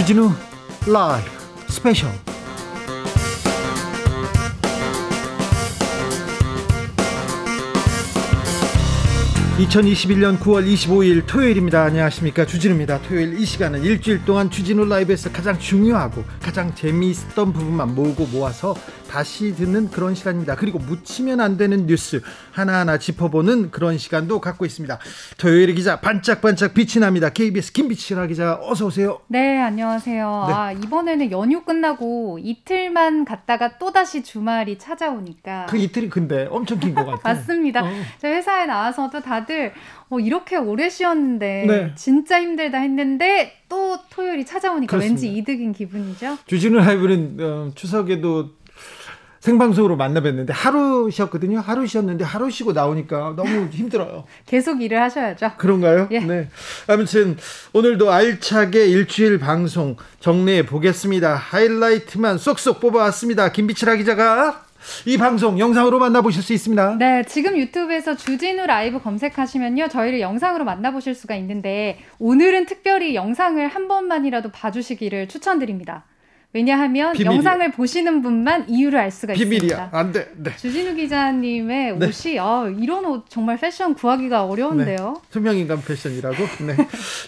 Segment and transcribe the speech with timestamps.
[0.00, 0.30] 주진우
[0.86, 1.28] 라이브
[1.68, 2.10] 스페셜
[9.58, 11.82] 2021년 9월 25일 토요일입니다.
[11.82, 12.46] 안녕하십니까.
[12.46, 13.02] 주진우입니다.
[13.02, 18.74] 토요일 이 시간은 일주일 동안 주진우 라이브에서 가장 중요하고 가장 재미있었던 부분만 모으고 모아서
[19.14, 20.54] 다시 듣는 그런 시간입니다.
[20.54, 22.22] 그리고 묻히면 안 되는 뉴스
[22.52, 25.00] 하나하나 짚어보는 그런 시간도 갖고 있습니다.
[25.36, 27.28] 토요일 기자 반짝반짝 빛이 납니다.
[27.30, 29.20] KBS 김비치라 기자 어서 오세요.
[29.26, 30.44] 네, 안녕하세요.
[30.46, 30.54] 네.
[30.54, 37.04] 아, 이번에는 연휴 끝나고 이틀만 갔다가 또다시 주말이 찾아오니까 그 이틀이 근데 엄청 긴 것
[37.04, 37.18] 같아요.
[37.34, 37.82] 맞습니다.
[37.84, 37.90] 어.
[38.20, 39.72] 저 회사에 나와서도 다들
[40.10, 41.92] 어, 이렇게 오래 쉬었는데 네.
[41.96, 45.22] 진짜 힘들다 했는데 또 토요일이 찾아오니까 그렇습니다.
[45.22, 46.38] 왠지 이득인 기분이죠.
[46.46, 48.59] 주진우 라이브는 어, 추석에도
[49.40, 51.60] 생방송으로 만나 뵀는데 하루 쉬었거든요.
[51.60, 54.24] 하루 쉬었는데 하루 쉬고 나오니까 너무 힘들어요.
[54.46, 55.52] 계속 일을 하셔야죠.
[55.56, 56.08] 그런가요?
[56.10, 56.20] 예.
[56.20, 56.48] 네.
[56.86, 57.36] 아무튼
[57.72, 61.34] 오늘도 알차게 일주일 방송 정리해 보겠습니다.
[61.34, 63.50] 하이라이트만 쏙쏙 뽑아왔습니다.
[63.52, 64.64] 김비치라 기자가
[65.04, 66.96] 이 방송 영상으로 만나보실 수 있습니다.
[66.98, 69.88] 네, 지금 유튜브에서 주진우 라이브 검색하시면요.
[69.88, 76.04] 저희를 영상으로 만나보실 수가 있는데 오늘은 특별히 영상을 한 번만이라도 봐주시기를 추천드립니다.
[76.52, 77.32] 왜냐하면 비밀이야.
[77.36, 79.62] 영상을 보시는 분만 이유를 알 수가 비밀이야.
[79.62, 79.88] 있습니다.
[79.92, 80.32] 안 돼.
[80.36, 80.50] 네.
[80.56, 82.06] 주진우 기자님의 네.
[82.06, 85.14] 옷이 아, 이런 옷 정말 패션 구하기가 어려운데요.
[85.22, 85.28] 네.
[85.30, 86.36] 투명인간 패션이라고.
[86.66, 86.76] 네.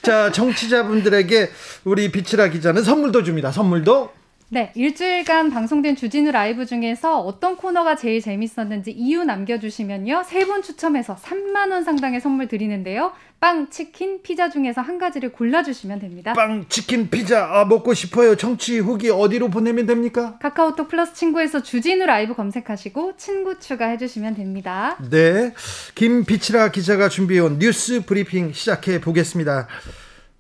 [0.03, 1.51] 자, 청취자분들에게
[1.85, 3.53] 우리 비치라 기자는 선물도 줍니다.
[3.53, 4.11] 선물도
[4.53, 10.25] 네, 일주일간 방송된 주진우 라이브 중에서 어떤 코너가 제일 재밌었는지 이유 남겨주시면요.
[10.27, 13.13] 세 분 추첨해서 3만원 상당의 선물 드리는데요.
[13.41, 16.35] 빵, 치킨, 피자 중에서 한 가지를 골라주시면 됩니다.
[16.35, 18.37] 빵, 치킨, 피자, 아, 먹고 싶어요.
[18.37, 20.37] 청취 후기 어디로 보내면 됩니까?
[20.43, 24.99] 카카오톡 플러스 친구에서 주진우 라이브 검색하시고 친구 추가해주시면 됩니다.
[25.11, 25.55] 네.
[25.95, 29.67] 김비치라 기자가 준비해온 뉴스 브리핑 시작해 보겠습니다.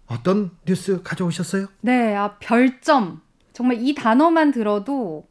[0.06, 1.68] 어떤 뉴스 가져오셨어요?
[1.80, 3.22] 네, 아, 별점.
[3.52, 5.26] 정말 이 단어만 들어도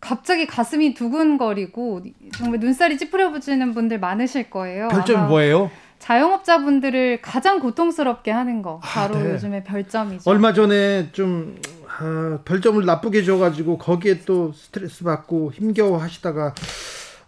[0.00, 2.02] 갑자기 가슴이 두근거리고
[2.36, 4.88] 정말 눈살이 찌푸려지는 분들 많으실 거예요.
[4.88, 5.70] 별점이 뭐예요?
[5.98, 9.30] 자영업자분들을 가장 고통스럽게 하는 거 아, 바로 아, 네.
[9.32, 10.28] 요즘에 별점이죠.
[10.30, 11.56] 얼마 전에 좀
[11.98, 16.54] 아, 별점을 나쁘게 줘가지고 거기에 또 스트레스 받고 힘겨워 하시다가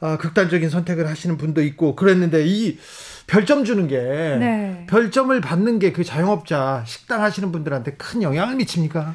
[0.00, 2.78] 아, 극단적인 선택을 하시는 분도 있고 그랬는데 이
[3.26, 4.86] 별점 주는 게 네.
[4.90, 9.14] 별점을 받는 게 그 자영업자 식당 하시는 분들한테 큰 영향을 미칩니까?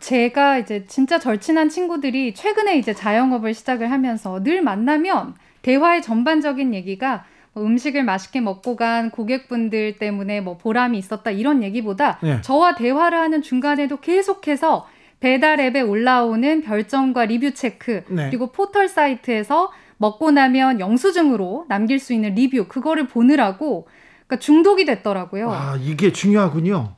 [0.00, 7.24] 제가 이제 진짜 절친한 친구들이 최근에 이제 자영업을 시작을 하면서 늘 만나면 대화의 전반적인 얘기가
[7.52, 12.40] 뭐 음식을 맛있게 먹고 간 고객분들 때문에 뭐 보람이 있었다 이런 얘기보다 네.
[12.42, 14.88] 저와 대화를 하는 중간에도 계속해서
[15.20, 18.28] 배달 앱에 올라오는 별점과 리뷰 체크 네.
[18.28, 23.88] 그리고 포털 사이트에서 먹고 나면 영수증으로 남길 수 있는 리뷰 그거를 보느라고
[24.26, 25.50] 그러니까 중독이 됐더라고요.
[25.50, 26.94] 아 이게 중요하군요.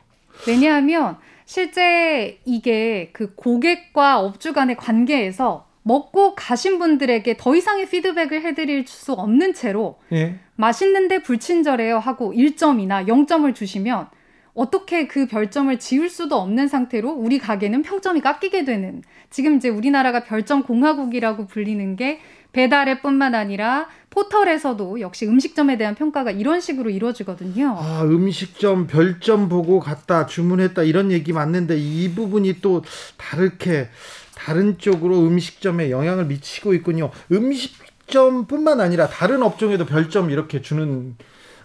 [0.47, 1.17] 왜냐하면
[1.51, 9.15] 실제 이게 그 고객과 업주 간의 관계에서 먹고 가신 분들에게 더 이상의 피드백을 해드릴 수
[9.15, 10.39] 없는 채로 예.
[10.55, 14.07] 맛있는데 불친절해요 하고 1점이나 0점을 주시면
[14.55, 20.23] 어떻게 그 별점을 지울 수도 없는 상태로 우리 가게는 평점이 깎이게 되는 지금 이제 우리나라가
[20.23, 22.21] 별점 공화국이라고 불리는 게
[22.53, 27.77] 배달앱 뿐만 아니라 포털에서도 역시 음식점에 대한 평가가 이런 식으로 이루어지거든요.
[27.79, 32.83] 아, 음식점 별점 보고 갔다 주문했다 이런 얘기 맞는데 이 부분이 또
[33.17, 33.89] 다르게
[34.35, 37.11] 다른 쪽으로 음식점에 영향을 미치고 있군요.
[37.31, 41.15] 음식점뿐만 아니라 다른 업종에도 별점 이렇게 주는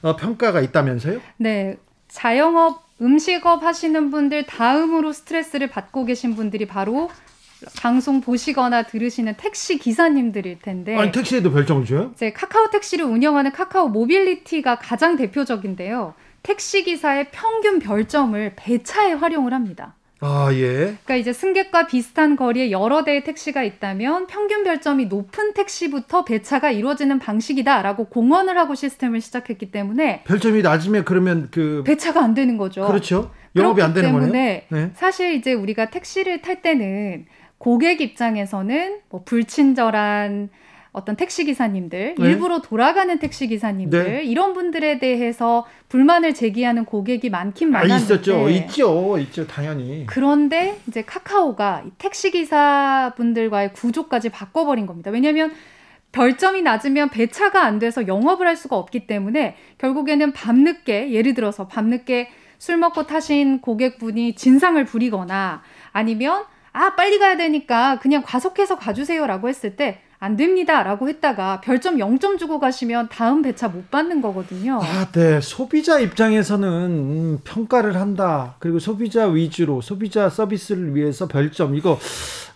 [0.02, 1.19] 어, 평가가 있다면서요?
[1.38, 1.78] 네.
[2.07, 7.09] 자영업 음식업 하시는 분들 다음으로 스트레스를 받고 계신 분들이 바로
[7.78, 10.96] 방송 보시거나 들으시는 택시 기사님들일 텐데.
[10.96, 12.12] 아니 택시에도 별점을 줘요?
[12.14, 16.14] 이제 카카오 택시를 운영하는 카카오 모빌리티가 가장 대표적인데요.
[16.44, 19.96] 택시 기사의 평균 별점을 배차에 활용을 합니다.
[20.22, 20.76] 아, 예.
[20.76, 27.20] 그러니까 이제 승객과 비슷한 거리에 여러 대의 택시가 있다면 평균 별점이 높은 택시부터 배차가 이루어지는
[27.20, 32.88] 방식이다라고 공언을 하고 시스템을 시작했기 때문에 별점이 낮으면 그러면 그 배차가 안 되는 거죠.
[32.88, 33.32] 그렇죠.
[33.56, 34.32] 영업이 안 되는 거네요.
[34.32, 34.91] 네.
[34.96, 37.26] 사실 이제 우리가 택시를 탈 때는
[37.57, 40.49] 고객 입장에서는 뭐 불친절한
[40.96, 42.25] 어떤 택시 기사님들, 네.
[42.25, 44.23] 일부러 돌아가는 택시 기사님들 네.
[44.23, 50.05] 이런 분들에 대해서 불만을 제기하는 고객이 많긴 많았는데 아, 있었죠, 있죠, 있죠, 당연히.
[50.07, 55.11] 그런데 이제 카카오가 택시 기사분들과의 구조까지 바꿔버린 겁니다.
[55.11, 55.52] 왜냐하면
[56.13, 62.29] 별점이 낮으면 배차가 안 돼서 영업을 할 수가 없기 때문에 결국에는 밤늦게 예를 들어서 밤늦게
[62.57, 65.61] 술 먹고 타신 고객분이 진상을 부리거나
[65.91, 66.46] 아니면
[66.76, 71.98] 아, 빨리 가야 되니까 그냥 과속해서 가주세요 라고 했을 때 안 됩니다 라고 했다가 별점
[71.98, 74.80] 0점 주고 가시면 다음 배차 못 받는 거거든요.
[74.82, 75.42] 아, 네.
[75.42, 78.56] 소비자 입장에서는 음, 평가를 한다.
[78.60, 82.00] 그리고 소비자 위주로 소비자 서비스를 위해서 별점 이거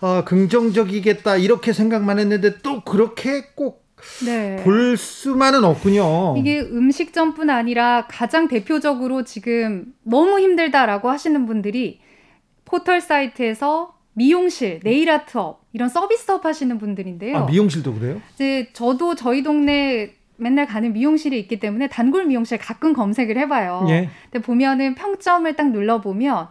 [0.01, 3.88] 어, 긍정적이겠다 이렇게 생각만 했는데 또 그렇게 꼭
[4.25, 4.56] 네.
[4.63, 6.38] 볼 수만은 없군요.
[6.38, 12.00] 이게 음식점뿐 아니라 가장 대표적으로 지금 너무 힘들다라고 하시는 분들이
[12.63, 17.38] 포털 사이트에서 미용실, 네일 아트업 이런 서비스업 하시는 분들인데요.
[17.38, 18.21] 아, 미용실도 그래요?
[18.36, 23.86] 이제 저도 저희 동네 맨날 가는 미용실이 있기 때문에 단골 미용실 가끔 검색을 해봐요.
[23.88, 24.10] 예.
[24.30, 26.50] 근데 보면은 평점을 딱 눌러보면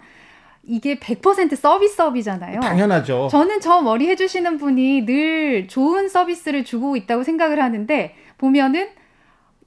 [0.64, 2.60] 이게 100% 서비스업이잖아요.
[2.60, 3.28] 당연하죠.
[3.30, 8.88] 저는 저 머리 해주시는 분이 늘 좋은 서비스를 주고 있다고 생각을 하는데 보면은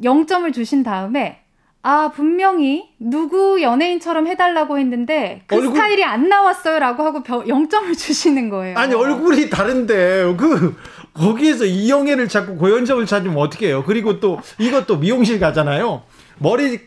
[0.03, 1.40] 0점을 주신 다음에
[1.83, 5.73] 아, 분명히 누구 연예인처럼 해달라고 했는데 그 얼굴...
[5.73, 8.77] 스타일이 안 나왔어요 라고 하고 0점을 주시는 거예요.
[8.77, 10.75] 아니, 얼굴이 다른데 그
[11.13, 13.83] 거기에서 이영애를 찾고 고현정을 찾으면 어떻게 해요?
[13.85, 16.03] 그리고 또 이것도 미용실 가잖아요.
[16.37, 16.79] 머리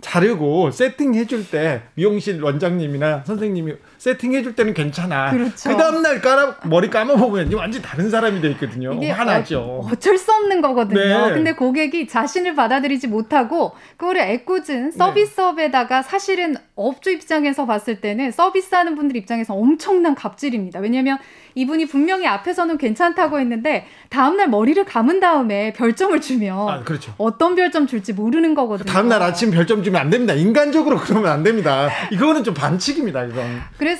[0.00, 3.74] 자르고 세팅해줄 때 미용실 원장님이나 선생님이
[4.06, 5.32] 세팅해 줄 때는 괜찮아.
[5.32, 5.68] 그렇죠.
[5.68, 8.92] 그 다음날 까라, 머리 감아보면 완전 다른 사람이 돼 있거든요.
[8.92, 9.58] 이게 화나죠.
[9.58, 11.26] 어, 어쩔 수 없는 거거든요.
[11.26, 11.34] 네.
[11.34, 19.16] 근데 고객이 자신을 받아들이지 못하고 그거를 애꿎은 서비스업에다가 사실은 업주 입장에서 봤을 때는 서비스하는 분들
[19.16, 20.78] 입장에서 엄청난 갑질입니다.
[20.78, 21.18] 왜냐하면
[21.56, 27.14] 이분이 분명히 앞에서는 괜찮다고 했는데 다음날 머리를 감은 다음에 별점을 주면 아, 그렇죠.
[27.16, 28.92] 어떤 별점 줄지 모르는 거거든요.
[28.92, 30.34] 다음날 아침 별점 주면 안 됩니다.
[30.34, 31.88] 인간적으로 그러면 안 됩니다.
[32.12, 33.24] 이거는 좀 반칙입니다.
[33.24, 33.62] 이건.
[33.78, 33.95] 그래서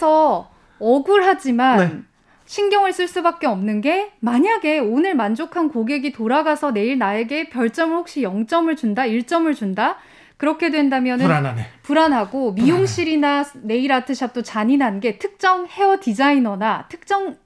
[0.79, 2.03] 억울하지만 네.
[2.47, 8.77] 신경을 쓸 수밖에 없는 게 만약에 오늘 만족한 고객이 돌아가서 내일 나에게 별점을 혹시 0점을
[8.77, 9.97] 준다, 1점을 준다.
[10.37, 11.63] 그렇게 된다면 불안하네.
[11.83, 17.37] 불안하고 미용실이나 네일 아트샵도 잔인한 게 특정 헤어 디자이너나 특정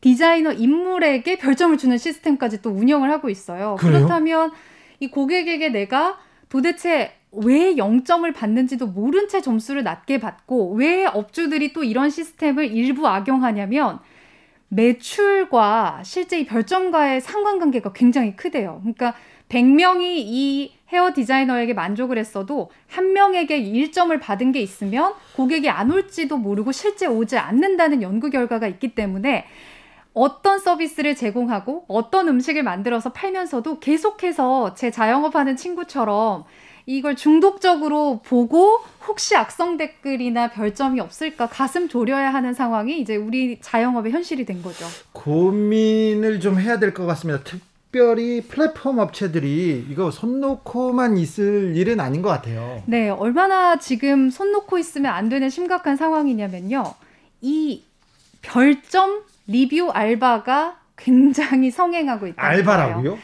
[0.00, 3.76] 디자이너 인물에게 별점을 주는 시스템까지 또 운영을 하고 있어요.
[3.78, 3.98] 그래요?
[3.98, 4.50] 그렇다면
[4.98, 11.82] 이 고객에게 내가 도대체 왜 0점을 받는지도 모른 채 점수를 낮게 받고 왜 업주들이 또
[11.82, 14.00] 이런 시스템을 일부 악용하냐면
[14.68, 18.78] 매출과 실제 이 별점과의 상관관계가 굉장히 크대요.
[18.80, 19.14] 그러니까
[19.48, 26.36] 100명이 이 헤어 디자이너에게 만족을 했어도 한 명에게 1점을 받은 게 있으면 고객이 안 올지도
[26.38, 29.46] 모르고 실제 오지 않는다는 연구 결과가 있기 때문에
[30.14, 36.44] 어떤 서비스를 제공하고 어떤 음식을 만들어서 팔면서도 계속해서 제 자영업하는 친구처럼
[36.86, 44.12] 이걸 중독적으로 보고 혹시 악성 댓글이나 별점이 없을까 가슴 졸여야 하는 상황이 이제 우리 자영업의
[44.12, 44.86] 현실이 된 거죠.
[45.12, 47.42] 고민을 좀 해야 될 것 같습니다.
[47.44, 52.82] 특별히 플랫폼 업체들이 이거 손 놓고만 있을 일은 아닌 것 같아요.
[52.86, 56.84] 네, 얼마나 지금 손 놓고 있으면 안 되는 심각한 상황이냐면요.
[57.42, 57.82] 이
[58.42, 62.42] 별점 리뷰 알바가 굉장히 성행하고 있다.
[62.42, 63.18] 알바라고요?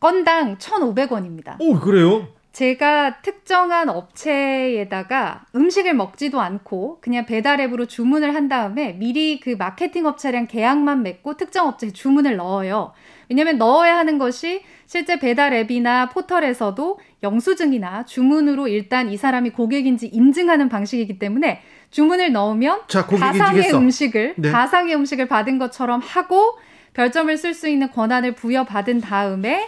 [0.00, 1.56] 건당 1,500원입니다.
[1.60, 2.28] 오, 그래요?
[2.52, 10.04] 제가 특정한 업체에다가 음식을 먹지도 않고 그냥 배달 앱으로 주문을 한 다음에 미리 그 마케팅
[10.04, 12.92] 업체랑 계약만 맺고 특정 업체에 주문을 넣어요.
[13.30, 20.68] 왜냐면 넣어야 하는 것이 실제 배달 앱이나 포털에서도 영수증이나 주문으로 일단 이 사람이 고객인지 인증하는
[20.68, 24.50] 방식이기 때문에 주문을 넣으면 자, 가상의 음식을 네.
[24.50, 26.58] 가상의 음식을 받은 것처럼 하고
[26.92, 29.66] 별점을 쓸 수 있는 권한을 부여받은 다음에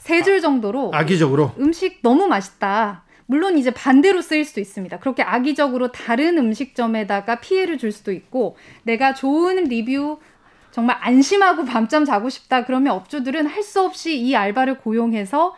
[0.00, 3.04] 세 줄 정도로 악의적으로 음식 너무 맛있다.
[3.26, 4.98] 물론 이제 반대로 쓰일 수도 있습니다.
[4.98, 10.18] 그렇게 악의적으로 다른 음식점에다가 피해를 줄 수도 있고 내가 좋은 리뷰
[10.72, 15.54] 정말 안심하고 밤잠 자고 싶다 그러면 업주들은 할 수 없이 이 알바를 고용해서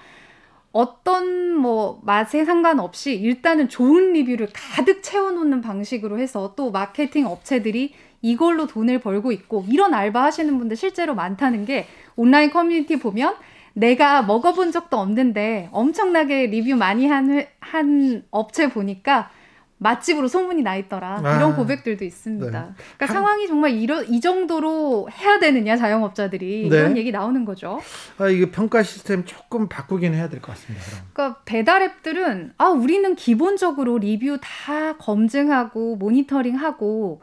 [0.72, 8.66] 어떤 뭐 맛에 상관없이 일단은 좋은 리뷰를 가득 채워놓는 방식으로 해서 또 마케팅 업체들이 이걸로
[8.66, 13.34] 돈을 벌고 있고 이런 알바 하시는 분들 실제로 많다는 게 온라인 커뮤니티 보면
[13.74, 19.30] 내가 먹어본 적도 없는데 엄청나게 리뷰 많이 한, 한 업체 보니까
[19.78, 21.20] 맛집으로 소문이 나 있더라.
[21.24, 22.46] 아, 이런 고백들도 있습니다.
[22.46, 22.66] 네.
[22.76, 26.76] 그러니까 한, 상황이 정말 이러, 이 정도로 해야 되느냐 자영업자들이 네.
[26.76, 27.80] 이런 얘기 나오는 거죠.
[28.18, 30.84] 아 이게 평가 시스템 조금 바꾸긴 해야 될 것 같습니다.
[30.86, 31.00] 그럼.
[31.12, 37.22] 그러니까 배달 앱들은 아 우리는 기본적으로 리뷰 다 검증하고 모니터링하고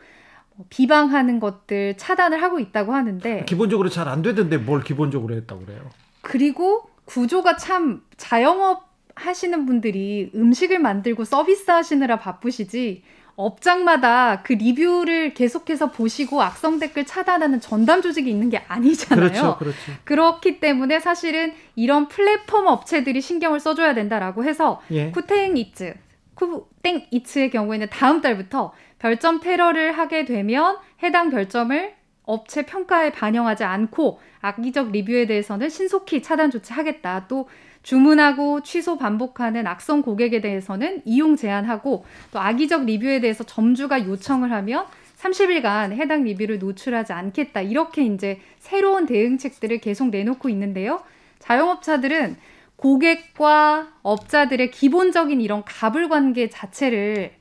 [0.55, 5.89] 뭐 비방하는 것들 차단을 하고 있다고 하는데 기본적으로 잘 안 되던데 뭘 기본적으로 했다고 그래요?
[6.29, 13.01] 그리고 구조가 참 자영업 하시는 분들이 음식을 만들고 서비스 하시느라 바쁘시지
[13.35, 19.29] 업장마다 그 리뷰를 계속해서 보시고 악성 댓글 차단하는 전담 조직이 있는 게 아니잖아요.
[19.29, 19.77] 그렇죠, 그렇죠.
[20.03, 25.09] 그렇기 때문에 사실은 이런 플랫폼 업체들이 신경을 써줘야 된다라고 해서 예.
[25.09, 25.95] 쿠땡 이츠,
[26.35, 31.98] 쿠땡 이츠의 경우에는 다음 달부터 별점 테러를 하게 되면 해당 별점을
[32.29, 37.25] 업체 평가에 반영하지 않고 악의적 리뷰에 대해서는 신속히 차단 조치하겠다.
[37.27, 37.49] 또
[37.81, 44.85] 주문하고 취소 반복하는 악성 고객에 대해서는 이용 제한하고 또 악의적 리뷰에 대해서 점주가 요청을 하면
[45.17, 47.61] 30일간 해당 리뷰를 노출하지 않겠다.
[47.61, 51.01] 이렇게 이제 새로운 대응책들을 계속 내놓고 있는데요.
[51.39, 52.37] 자영업자들은
[52.75, 57.31] 고객과 업자들의 기본적인 이런 가불 관계 자체를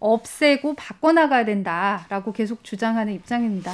[0.00, 3.72] 없애고 바꿔나가야 된다라고 계속 주장하는 입장입니다.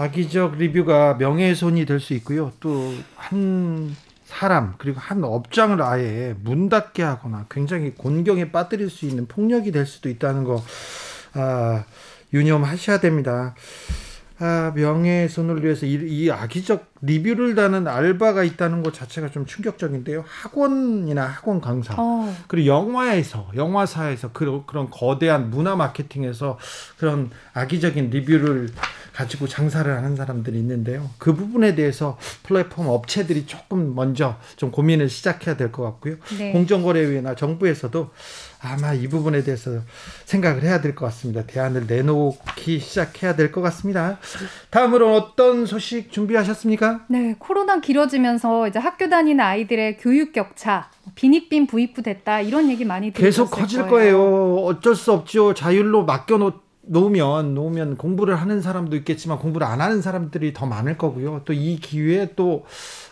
[0.00, 2.52] 악의적 리뷰가 명예훼손이 될 수 있고요.
[2.60, 9.26] 또 한 사람 그리고 한 업장을 아예 문 닫게 하거나 굉장히 곤경에 빠뜨릴 수 있는
[9.26, 10.62] 폭력이 될 수도 있다는 거
[11.34, 11.84] 아,
[12.32, 13.54] 유념하셔야 됩니다.
[14.42, 20.24] 아, 명예훼손을 위해서 이, 이, 악의적 리뷰를 다는 알바가 있다는 것 자체가 좀 충격적인데요.
[20.26, 22.34] 학원이나 학원 강사 어.
[22.48, 26.58] 그리고 영화에서 영화사에서 그런 그런 거대한 문화 마케팅에서
[26.98, 28.70] 그런 악의적인 리뷰를
[29.12, 31.10] 가지고 장사를 하는 사람들이 있는데요.
[31.18, 36.16] 그 부분에 대해서 플랫폼 업체들이 조금 먼저 좀 고민을 시작해야 될 것 같고요.
[36.38, 36.52] 네.
[36.52, 38.10] 공정거래위나 정부에서도
[38.62, 39.80] 아마 이 부분에 대해서
[40.26, 41.42] 생각을 해야 될 것 같습니다.
[41.46, 44.18] 대안을 내놓기 시작해야 될 것 같습니다.
[44.70, 47.06] 다음으로 어떤 소식 준비하셨습니까?
[47.08, 53.12] 네, 코로나 길어지면서 이제 학교 다니는 아이들의 교육 격차, 빈익빈 부익부 됐다 이런 얘기 많이
[53.12, 54.18] 계속 커질 거예요.
[54.18, 54.56] 거예요.
[54.64, 55.54] 어쩔 수 없죠.
[55.54, 56.69] 자율로 맡겨놓.
[56.82, 61.42] 놓으면 놓으면 공부를 하는 사람도 있겠지만 공부를 안 하는 사람들이 더 많을 거고요.
[61.44, 62.64] 또 이 기회에 또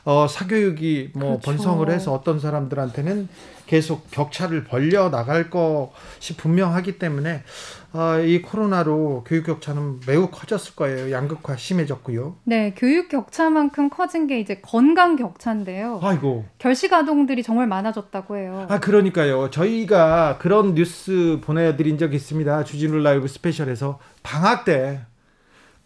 [0.05, 1.41] 어, 사교육이 뭐 그렇죠.
[1.45, 3.29] 번성을 해서 어떤 사람들한테는
[3.67, 7.43] 계속 격차를 벌려 나갈 것이 분명하기 때문에
[7.92, 11.11] 어, 이 코로나로 교육 격차는 매우 커졌을 거예요.
[11.11, 12.37] 양극화 심해졌고요.
[12.45, 15.99] 네, 교육 격차만큼 커진 게 이제 건강 격차인데요.
[16.02, 16.45] 아이고.
[16.59, 18.66] 결식 아동들이 정말 많아졌다고 해요.
[18.68, 19.50] 아, 그러니까요.
[19.50, 22.64] 저희가 그런 뉴스 보내드린 적이 있습니다.
[22.64, 25.00] 주진우 라이브 스페셜에서 방학 때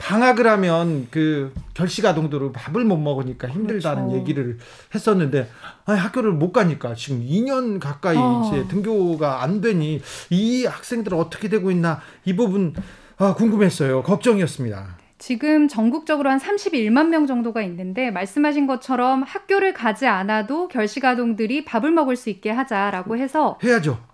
[0.03, 4.19] 방학을 하면 그 결식 아동들은 밥을 못 먹으니까 힘들다는 그렇죠.
[4.19, 4.59] 얘기를
[4.93, 5.49] 했었는데
[5.85, 8.43] 아니, 학교를 못 가니까 지금 2년 가까이 어.
[8.45, 12.75] 이제 등교가 안 되니 이 학생들은 어떻게 되고 있나 이 부분
[13.17, 14.03] 아, 궁금했어요.
[14.03, 14.99] 걱정이었습니다.
[15.19, 21.93] 지금 전국적으로 한 31만 명 정도가 있는데 말씀하신 것처럼 학교를 가지 않아도 결식 아동들이 밥을
[21.93, 24.12] 먹을 수 있게 하자라고 해서 해야죠.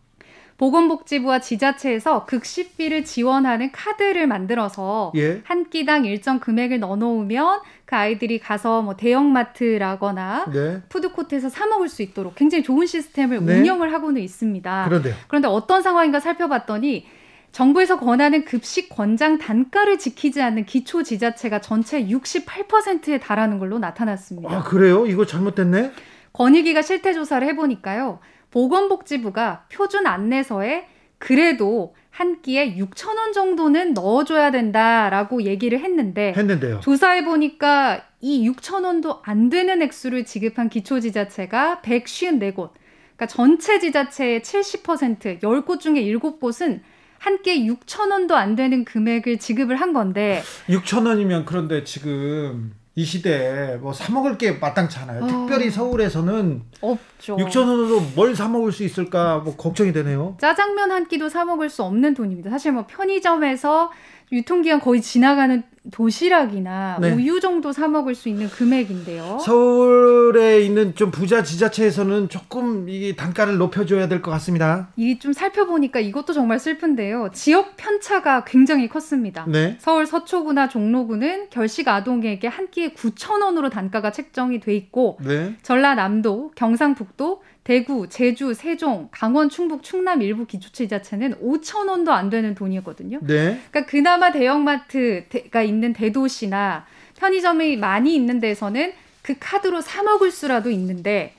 [0.58, 5.40] 보건복지부와 지자체에서 급식비를 지원하는 카드를 만들어서 예.
[5.44, 10.82] 한 끼당 일정 금액을 넣어놓으면 그 아이들이 가서 뭐 대형마트라거나 네.
[10.88, 13.58] 푸드코트에서 사 먹을 수 있도록 굉장히 좋은 시스템을 네.
[13.60, 14.84] 운영을 하고는 있습니다.
[14.88, 17.06] 그런데 그런데 어떤 상황인가 살펴봤더니
[17.52, 24.54] 정부에서 권하는 급식 권장 단가를 지키지 않는 기초 지자체가 전체 68%에 달하는 걸로 나타났습니다.
[24.54, 25.06] 아, 그래요?
[25.06, 25.92] 이거 잘못됐네?
[26.32, 28.18] 권익위가 실태 조사를 해보니까요.
[28.58, 30.88] 보건복지부가 표준 안내서에
[31.18, 36.80] 그래도 한 끼에 6천 원 정도는 넣어줘야 된다라고 얘기를 했는데 했는데요.
[36.80, 42.70] 조사해 보니까 이 6천 원도 안 되는 액수를 지급한 기초지자체가 154곳.
[43.14, 46.80] 그러니까 전체 지자체의 70% 10곳 중에 7곳은
[47.18, 53.04] 한 끼에 6천 원도 안 되는 금액을 지급을 한 건데 6천 원이면 그런데 지금 이
[53.04, 55.22] 시대에 뭐 사 먹을 게 마땅치 않아요.
[55.22, 55.26] 어.
[55.28, 57.36] 특별히 서울에서는 없죠.
[57.36, 60.36] 6천 원으로 뭘 사 먹을 수 있을까 뭐 걱정이 되네요.
[60.40, 62.50] 짜장면 한 끼도 사 먹을 수 없는 돈입니다.
[62.50, 63.92] 사실 뭐 편의점에서
[64.32, 67.12] 유통기한 거의 지나가는 도시락이나 네.
[67.12, 69.38] 우유 정도 사 먹을 수 있는 금액인데요.
[69.40, 74.88] 서울에 있는 좀 부자 지자체에서는 조금 이 단가를 높여줘야 될 것 같습니다.
[74.96, 77.30] 이게 좀 살펴보니까 이것도 정말 슬픈데요.
[77.32, 79.44] 지역 편차가 굉장히 컸습니다.
[79.48, 79.76] 네.
[79.78, 85.54] 서울 서초구나 종로구는 결식 아동에게 한 끼에 9천 원으로 단가가 책정이 돼 있고 네.
[85.62, 93.18] 전라남도, 경상북도, 대구, 제주, 세종, 강원, 충북, 충남 일부 기초지자체는 5천 원도 안 되는 돈이거든요.
[93.20, 93.60] 네.
[93.70, 101.34] 그러니까 그나마 대형마트가 있는 대도시나 편의점이 많이 있는 데서는 그 카드로 사 먹을 수라도 있는데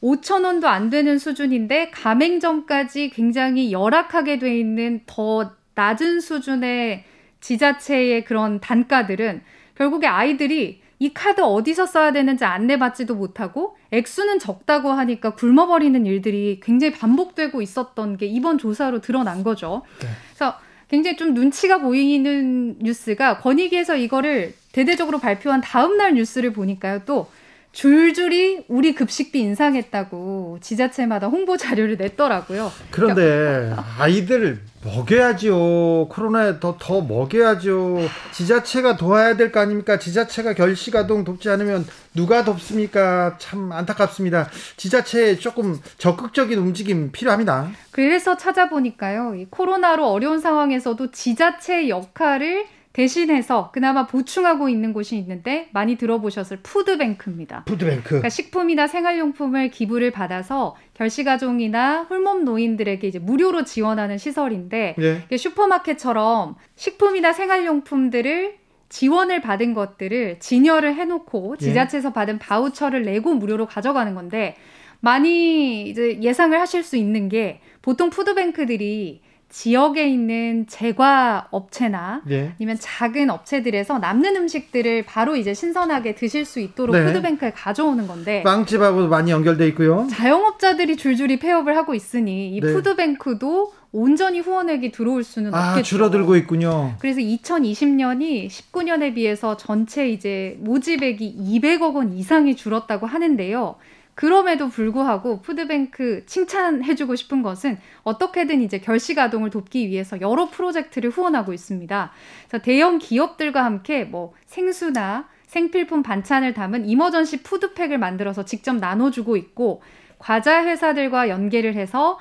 [0.00, 7.02] 5천 원도 안 되는 수준인데 가맹점까지 굉장히 열악하게 돼 있는 더 낮은 수준의
[7.40, 9.42] 지자체의 그런 단가들은
[9.74, 16.92] 결국에 아이들이 이 카드 어디서 써야 되는지 안내받지도 못하고 액수는 적다고 하니까 굶어버리는 일들이 굉장히
[16.92, 19.82] 반복되고 있었던 게 이번 조사로 드러난 거죠.
[20.00, 20.06] 네.
[20.28, 20.54] 그래서
[20.88, 27.00] 굉장히 좀 눈치가 보이는 뉴스가 권익위에서 이거를 대대적으로 발표한 다음 날 뉴스를 보니까요.
[27.04, 27.28] 또
[27.72, 32.70] 줄줄이 우리 급식비 인상했다고 지자체마다 홍보 자료를 냈더라고요.
[32.90, 36.08] 그런데 아이들 먹여야죠.
[36.10, 37.98] 코로나에 더, 더 먹여야죠.
[38.32, 39.98] 지자체가 도와야 될 거 아닙니까?
[39.98, 43.36] 지자체가 결식아동 돕지 않으면 누가 돕습니까?
[43.38, 44.50] 참 안타깝습니다.
[44.76, 47.70] 지자체에 조금 적극적인 움직임 필요합니다.
[47.90, 49.34] 그래서 찾아보니까요.
[49.36, 57.64] 이 코로나로 어려운 상황에서도 지자체의 역할을 대신해서 그나마 보충하고 있는 곳이 있는데 많이 들어보셨을 푸드뱅크입니다.
[57.64, 58.02] 푸드뱅크.
[58.08, 65.36] 그러니까 식품이나 생활용품을 기부를 받아서 결식아동이나 홀몸 노인들에게 이제 무료로 지원하는 시설인데 네.
[65.36, 71.64] 슈퍼마켓처럼 식품이나 생활용품들을 지원을 받은 것들을 진열을 해놓고 예.
[71.64, 72.12] 지자체에서 예.
[72.12, 74.54] 받은 바우처를 내고 무료로 가져가는 건데
[75.00, 82.54] 많이 이제 예상을 하실 수 있는 게 보통 푸드뱅크들이 지역에 있는 제과 업체나 네.
[82.58, 87.04] 아니면 작은 업체들에서 남는 음식들을 바로 이제 신선하게 드실 수 있도록 네.
[87.04, 90.06] 푸드뱅크에 가져오는 건데 빵집하고 많이 연결돼 있고요.
[90.10, 92.72] 자영업자들이 줄줄이 폐업을 하고 있으니 이 네.
[92.72, 95.86] 푸드뱅크도 온전히 후원액이 들어올 수는 아, 없겠죠.
[95.86, 96.94] 줄어들고 있군요.
[96.98, 103.76] 그래서 2020년이 19년에 비해서 전체 이제 모집액이 200억 원 이상이 줄었다고 하는데요.
[104.14, 111.52] 그럼에도 불구하고 푸드뱅크 칭찬해주고 싶은 것은 어떻게든 이제 결식 아동을 돕기 위해서 여러 프로젝트를 후원하고
[111.52, 112.12] 있습니다.
[112.48, 119.82] 그래서 대형 기업들과 함께 뭐 생수나 생필품 반찬을 담은 이머전시 푸드팩을 만들어서 직접 나눠주고 있고
[120.18, 122.18] 과자 회사들과 연계를 해서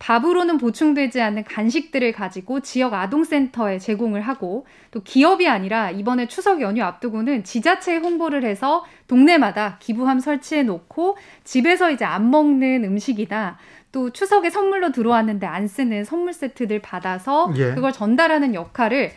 [0.00, 6.82] 밥으로는 보충되지 않는 간식들을 가지고 지역 아동센터에 제공을 하고 또 기업이 아니라 이번에 추석 연휴
[6.82, 13.58] 앞두고는 지자체에 홍보를 해서 동네마다 기부함 설치해 놓고 집에서 이제 안 먹는 음식이나
[13.92, 17.74] 또 추석에 선물로 들어왔는데 안 쓰는 선물 세트들 받아서 예.
[17.74, 19.12] 그걸 전달하는 역할을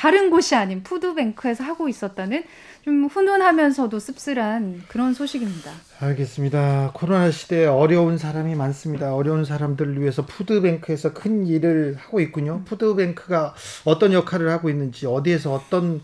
[0.00, 2.44] 다른 곳이 아닌 푸드뱅크에서 하고 있었다는
[2.86, 5.70] 좀 훈훈하면서도 씁쓸한 그런 소식입니다.
[6.00, 6.92] 알겠습니다.
[6.94, 9.14] 코로나 시대에 어려운 사람이 많습니다.
[9.14, 12.62] 어려운 사람들을 위해서 푸드뱅크에서 큰 일을 하고 있군요.
[12.64, 13.54] 푸드뱅크가
[13.84, 16.00] 어떤 역할을 하고 있는지 어디에서 어떤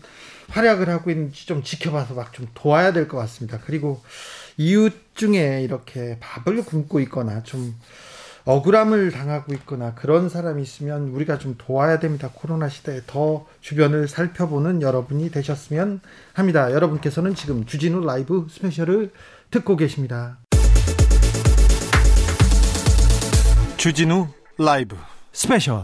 [0.49, 3.59] 활약을 하고 있는지 좀 지켜봐서 막 좀 도와야 될 것 같습니다.
[3.65, 3.99] 그리고
[4.57, 7.73] 이웃 중에 이렇게 밥을 굶고 있거나 좀
[8.47, 12.29] 억울함을 당하고 있거나 그런 사람이 있으면 우리가 좀 도와야 됩니다.
[12.33, 15.99] 코로나 시대에 더 주변을 살펴보는 여러분이 되셨으면
[16.31, 16.71] 합니다.
[16.71, 19.11] 여러분께서는 지금 주진우 라이브 스페셜을
[19.51, 20.37] 듣고 계십니다.
[23.75, 24.95] 주진우 라이브
[25.33, 25.83] 스페셜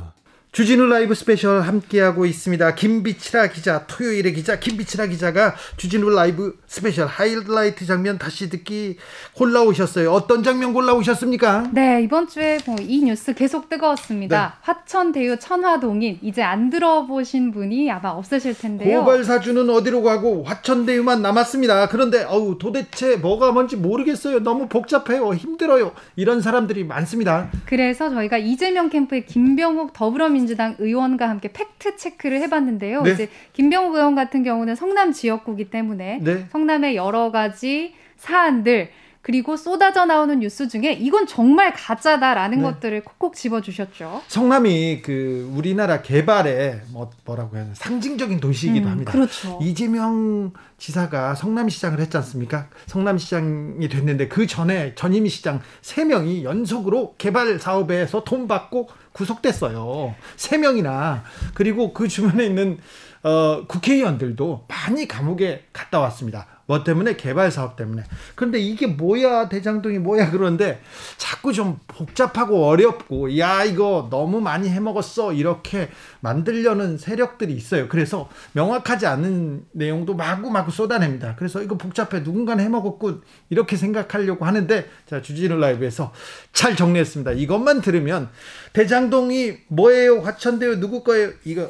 [0.53, 2.75] 주진우 라이브 스페셜 함께하고 있습니다.
[2.75, 8.97] 김비치라 기자, 토요일의 기자 김비치라 기자가 주진우 라이브 스페셜 하이라이트 장면 다시 듣기
[9.33, 10.11] 골라오셨어요.
[10.11, 11.71] 어떤 장면 골라오셨습니까?
[11.73, 14.45] 네, 이번 주에 뭐 이 뉴스 계속 뜨거웠습니다.
[14.49, 14.59] 네.
[14.61, 18.99] 화천대유 천화동인 이제 안 들어보신 분이 아마 없으실 텐데요.
[18.99, 21.87] 고발사주는 어디로 가고 화천대유만 남았습니다.
[21.89, 24.41] 그런데 어우 도대체 뭐가 뭔지 모르겠어요.
[24.43, 25.33] 너무 복잡해요.
[25.33, 25.93] 힘들어요.
[26.15, 27.49] 이런 사람들이 많습니다.
[27.65, 33.03] 그래서 저희가 이재명 캠프의 김병욱 더불어민 더불어민주당 의원과 함께 팩트 체크를 해봤는데요.
[33.03, 33.11] 네.
[33.11, 36.45] 이제 김병욱 의원 같은 경우는 성남 지역구기 때문에 네.
[36.51, 38.89] 성남의 여러 가지 사안들
[39.21, 42.63] 그리고 쏟아져 나오는 뉴스 중에 이건 정말 가짜다라는 네.
[42.63, 44.21] 것들을 콕콕 집어주셨죠.
[44.27, 49.13] 성남이 그 우리나라 개발의 뭐 뭐라고 해야 되나 상징적인 도시이기도 음, 합니다.
[49.13, 49.59] 그렇죠.
[49.61, 52.67] 이재명 지사가 성남시장을 했지 않습니까?
[52.87, 60.15] 성남시장이 됐는데 그 전에 전임 시장 3명이 연속으로 개발 사업에서 돈 받고 구속됐어요.
[60.37, 61.21] 3명이나.
[61.53, 62.79] 그리고 그 주변에 있는
[63.23, 66.47] 어, 국회의원들도 많이 감옥에 갔다 왔습니다.
[66.65, 68.03] 뭐 때문에 개발 사업 때문에.
[68.35, 70.81] 그런데 이게 뭐야 대장동이 뭐야 그런데
[71.17, 75.89] 자꾸 좀 복잡하고 어렵고 야 이거 너무 많이 해먹었어 이렇게
[76.21, 77.89] 만들려는 세력들이 있어요.
[77.89, 81.35] 그래서 명확하지 않은 내용도 마구마구 쏟아냅니다.
[81.37, 86.13] 그래서 이거 복잡해 누군가는 해먹었고 이렇게 생각하려고 하는데 자 주진우 라이브에서
[86.53, 87.33] 잘 정리했습니다.
[87.33, 88.29] 이것만 들으면
[88.71, 91.69] 대장동이 뭐예요 화천대유 누구 거예요 이거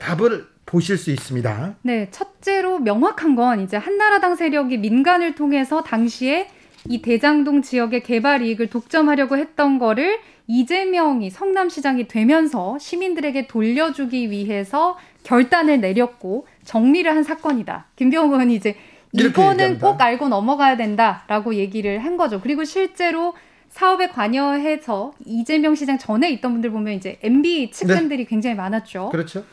[0.00, 1.76] 답을 보실 수 있습니다.
[1.82, 6.48] 네, 첫째로 명확한 건 이제 한나라당 세력이 민간을 통해서 당시에
[6.88, 15.80] 이 대장동 지역의 개발 이익을 독점하려고 했던 거를 이재명이 성남시장이 되면서 시민들에게 돌려주기 위해서 결단을
[15.80, 17.86] 내렸고 정리를 한 사건이다.
[17.96, 18.76] 김병욱 의원이 이제
[19.12, 22.40] 이거는 꼭 알고 넘어가야 된다라고 얘기를 한 거죠.
[22.40, 23.34] 그리고 실제로
[23.68, 28.28] 사업에 관여해서 이재명 시장 전에 있던 분들 보면 이제 MB 측근들이 네.
[28.28, 29.08] 굉장히 많았죠.
[29.10, 29.44] 그렇죠.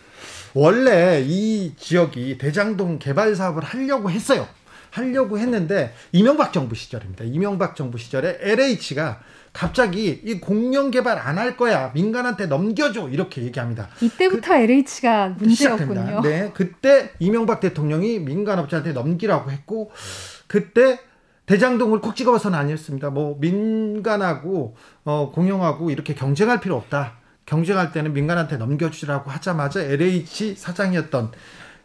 [0.54, 4.48] 원래 이 지역이 대장동 개발 사업을 하려고 했어요.
[4.92, 7.24] 하려고 했는데 이명박 정부 시절입니다.
[7.26, 13.90] 이명박 정부 시절에 LH가 갑자기 이 공영 개발 안 할 거야 민간한테 넘겨줘 이렇게 얘기합니다.
[14.02, 16.22] 이때부터 그, LH가 문제였군요.
[16.22, 19.92] 네, 그때 이명박 대통령이 민간업체한테 넘기라고 했고
[20.48, 21.00] 그때
[21.48, 23.10] 대장동을 콕 찍어서는 아니었습니다.
[23.10, 27.18] 뭐 민간하고 어, 공영하고 이렇게 경쟁할 필요 없다.
[27.46, 31.32] 경쟁할 때는 민간한테 넘겨주라고 하자마자 LH 사장이었던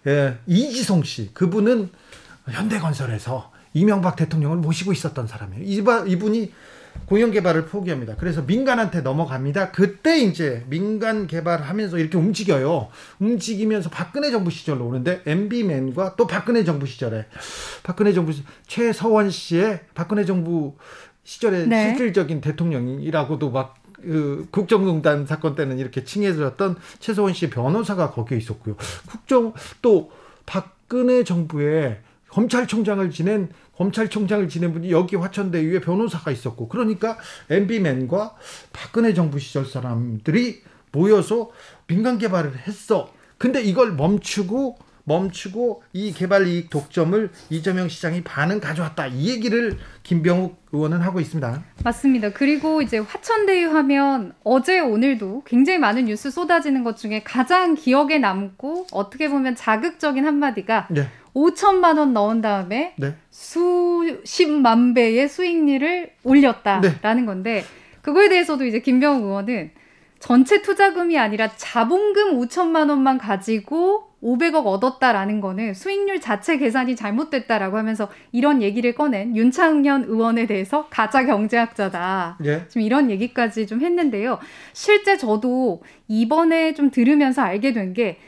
[0.07, 1.91] 예, 이지송 씨 그분은
[2.49, 6.07] 현대건설에서 이명박 대통령을 모시고 있었던 사람이에요.
[6.07, 6.53] 이분이
[7.07, 8.17] 공영 개발을 포기합니다.
[8.17, 9.71] 그래서 민간한테 넘어갑니다.
[9.71, 12.89] 그때 이제 민간 개발하면서 이렇게 움직여요.
[13.19, 17.27] 움직이면서 박근혜 정부 시절로 오는데 MB맨과 또 박근혜 정부 시절에
[17.83, 18.33] 박근혜 정부
[18.67, 20.77] 최서원 씨의 박근혜 정부
[21.25, 21.89] 시절에 네.
[21.89, 28.77] 실질적인 대통령이라고도 막 그 국정농단 사건 때는 이렇게 칭해졌던 최서원 씨의 변호사가 거기에 있었고요.
[29.07, 30.11] 국정 또
[30.47, 37.17] 박근혜 정부의 검찰총장을 지낸 검찰총장을 지낸 분이 여기 화천대유에 변호사가 있었고 그러니까
[37.49, 38.35] MB맨과
[38.73, 41.51] 박근혜 정부 시절 사람들이 모여서
[41.87, 43.13] 민간 개발을 했어.
[43.39, 49.07] 근데 이걸 멈추고 멈추고 이 개발 이익 독점을 이재명 시장이 반은 가져왔다.
[49.09, 51.63] 이 얘기를 김병욱 의원은 하고 있습니다.
[51.83, 52.31] 맞습니다.
[52.33, 58.87] 그리고 이제 화천대유 하면 어제 오늘도 굉장히 많은 뉴스 쏟아지는 것 중에 가장 기억에 남고
[58.93, 61.09] 어떻게 보면 자극적인 한마디가 네.
[61.35, 63.15] 5천만 원 넣은 다음에 네.
[63.31, 67.25] 수십만 배의 수익률을 올렸다라는 네.
[67.25, 67.65] 건데
[68.03, 69.71] 그거에 대해서도 이제 김병욱 의원은
[70.19, 78.09] 전체 투자금이 아니라 자본금 5천만 원만 가지고 500억 얻었다라는 거는 수익률 자체 계산이 잘못됐다라고 하면서
[78.33, 82.39] 이런 얘기를 꺼낸 윤창현 의원에 대해서 가짜 경제학자다.
[82.45, 82.65] 예.
[82.69, 84.39] 지금 이런 얘기까지 좀 했는데요.
[84.73, 88.19] 실제 저도 이번에 좀 들으면서 알게 된 게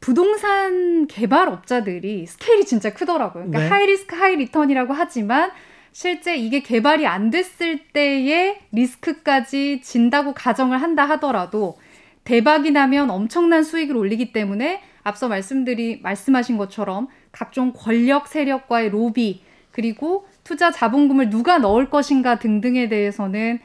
[0.00, 3.44] 부동산 개발업자들이 스케일이 진짜 크더라고요.
[3.44, 3.68] 그러니까 네.
[3.68, 5.50] high risk high return이라고 하지만
[5.92, 11.78] 실제 이게 개발이 안 됐을 때의 리스크까지 진다고 가정을 한다 하더라도
[12.24, 20.26] 대박이 나면 엄청난 수익을 올리기 때문에 앞서 말씀들이 말씀하신 것처럼 각종 권력 세력과의 로비 그리고
[20.44, 23.60] 투자 자본금을 누가 넣을 것인가 등등에 대해서는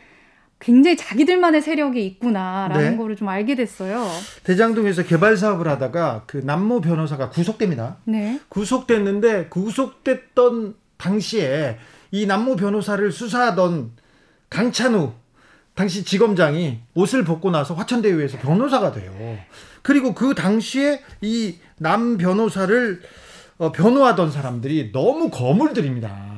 [0.60, 2.98] 굉장히 자기들만의 세력이 있구나라는 네.
[2.98, 4.08] 거를 좀 알게 됐어요.
[4.44, 7.98] 대장동에서 개발 사업을 하다가 그 남모 변호사가 구속됩니다.
[8.06, 8.40] 네.
[8.50, 11.78] 구속됐는데 구속됐던 당시에
[12.12, 13.92] 이 남모 변호사를 수사하던
[14.50, 15.12] 강찬우
[15.74, 19.12] 당시 지검장이 옷을 벗고 나서 화천대유에서 변호사가 돼요.
[19.86, 23.02] 그리고 그 당시에 이 남 변호사를
[23.58, 26.36] 어, 변호하던 사람들이 너무 거물들입니다.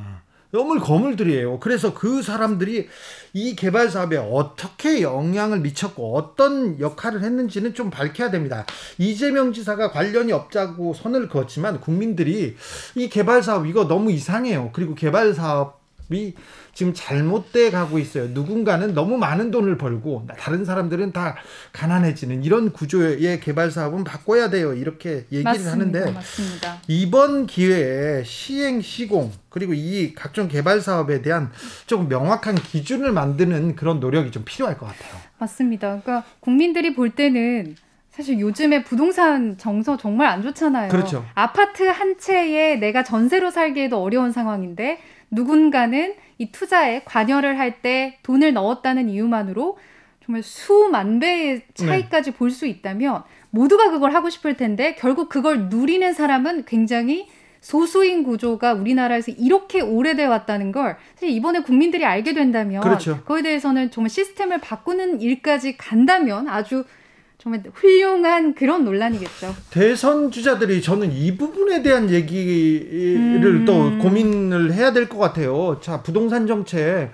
[0.52, 1.60] 너무 거물들이에요.
[1.60, 2.88] 그래서 그 사람들이
[3.34, 8.66] 이 개발 사업에 어떻게 영향을 미쳤고 어떤 역할을 했는지는 좀 밝혀야 됩니다.
[8.98, 12.56] 이재명 지사가 관련이 없자고 선을 그었지만 국민들이
[12.96, 14.72] 이 개발 사업 이거 너무 이상해요.
[14.74, 15.77] 그리고 개발 사업
[16.12, 16.34] 이
[16.74, 18.28] 지금 잘못돼 가고 있어요.
[18.30, 21.36] 누군가는 너무 많은 돈을 벌고 다른 사람들은 다
[21.74, 24.74] 가난해지는 이런 구조의 개발 사업은 바꿔야 돼요.
[24.74, 25.72] 이렇게 얘기를 맞습니다.
[25.72, 26.78] 하는데 맞습니다.
[26.88, 31.52] 이번 기회에 시행 시공 그리고 이 각종 개발 사업에 대한
[31.88, 35.22] 조금 명확한 기준을 만드는 그런 노력이 좀 필요할 것 같아요.
[35.40, 36.00] 맞습니다.
[36.02, 37.76] 그러니까 국민들이 볼 때는
[38.10, 40.90] 사실 요즘에 부동산 정서 정말 안 좋잖아요.
[40.90, 41.24] 그렇죠.
[41.36, 45.00] 아파트 한 채에 내가 전세로 살기에도 어려운 상황인데
[45.32, 49.78] 누군가는 이 투자에 관여를 할 때 돈을 넣었다는 이유만으로
[50.26, 52.38] 정말 수만 배의 차이까지 네.
[52.38, 57.28] 볼수 있다면 모두가 그걸 하고 싶을 텐데 결국 그걸 누리는 사람은 굉장히
[57.62, 63.18] 소수인 구조가 우리나라에서 이렇게 오래돼 왔다는 걸 사실 이번에 국민들이 알게 된다면 그렇죠.
[63.18, 66.84] 그거에 대해서는 정말 시스템을 바꾸는 일까지 간다면 아주
[67.48, 69.56] 정말 훌륭한 그런 논란이겠죠.
[69.72, 73.66] 대선 주자들이 저는 이 부분에 대한 얘기를 음.
[73.66, 75.80] 또 고민을 해야 될 것 같아요.
[75.82, 77.12] 자, 부동산 정책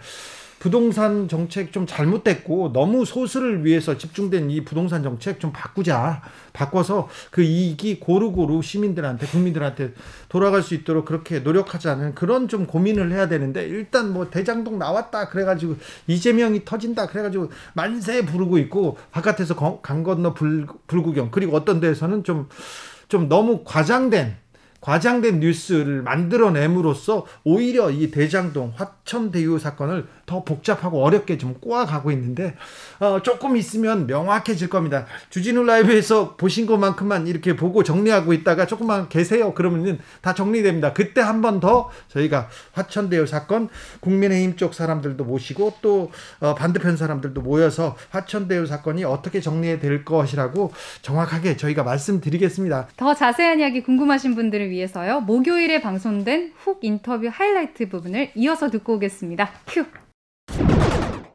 [0.63, 6.21] 부동산 정책 좀 잘못됐고 너무 소수를 위해서 집중된 이 부동산 정책 좀 바꾸자.
[6.53, 9.91] 바꿔서 그 이익이 고루고루 시민들한테 국민들한테
[10.29, 15.75] 돌아갈 수 있도록 그렇게 노력하자는 그런 좀 고민을 해야 되는데 일단 뭐 대장동 나왔다 그래가지고
[16.07, 23.27] 이재명이 터진다 그래가지고 만세 부르고 있고 바깥에서 강 건너 불, 불구경 그리고 어떤 데서는 좀좀
[23.27, 24.37] 너무 과장된
[24.83, 32.55] 과장된 뉴스를 만들어냄으로써 오히려 이 대장동 화천대유 사건을 더 복잡하고 어렵게 좀 꼬아가고 있는데
[32.99, 35.05] 어, 조금 있으면 명확해질 겁니다.
[35.29, 39.53] 주진우 라이브에서 보신 것만큼만 이렇게 보고 정리하고 있다가 조금만 계세요.
[39.53, 40.93] 그러면은 다 정리됩니다.
[40.93, 47.41] 그때 한 번 더 저희가 화천대유 사건 국민의힘 쪽 사람들도 모시고 또 어, 반대편 사람들도
[47.41, 52.87] 모여서 화천대유 사건이 어떻게 정리될 것이라고 정확하게 저희가 말씀드리겠습니다.
[52.97, 55.19] 더 자세한 이야기 궁금하신 분들을 위해서요.
[55.21, 59.51] 목요일에 방송된 훅 인터뷰 하이라이트 부분을 이어서 듣고 오겠습니다.
[59.67, 59.85] 큐.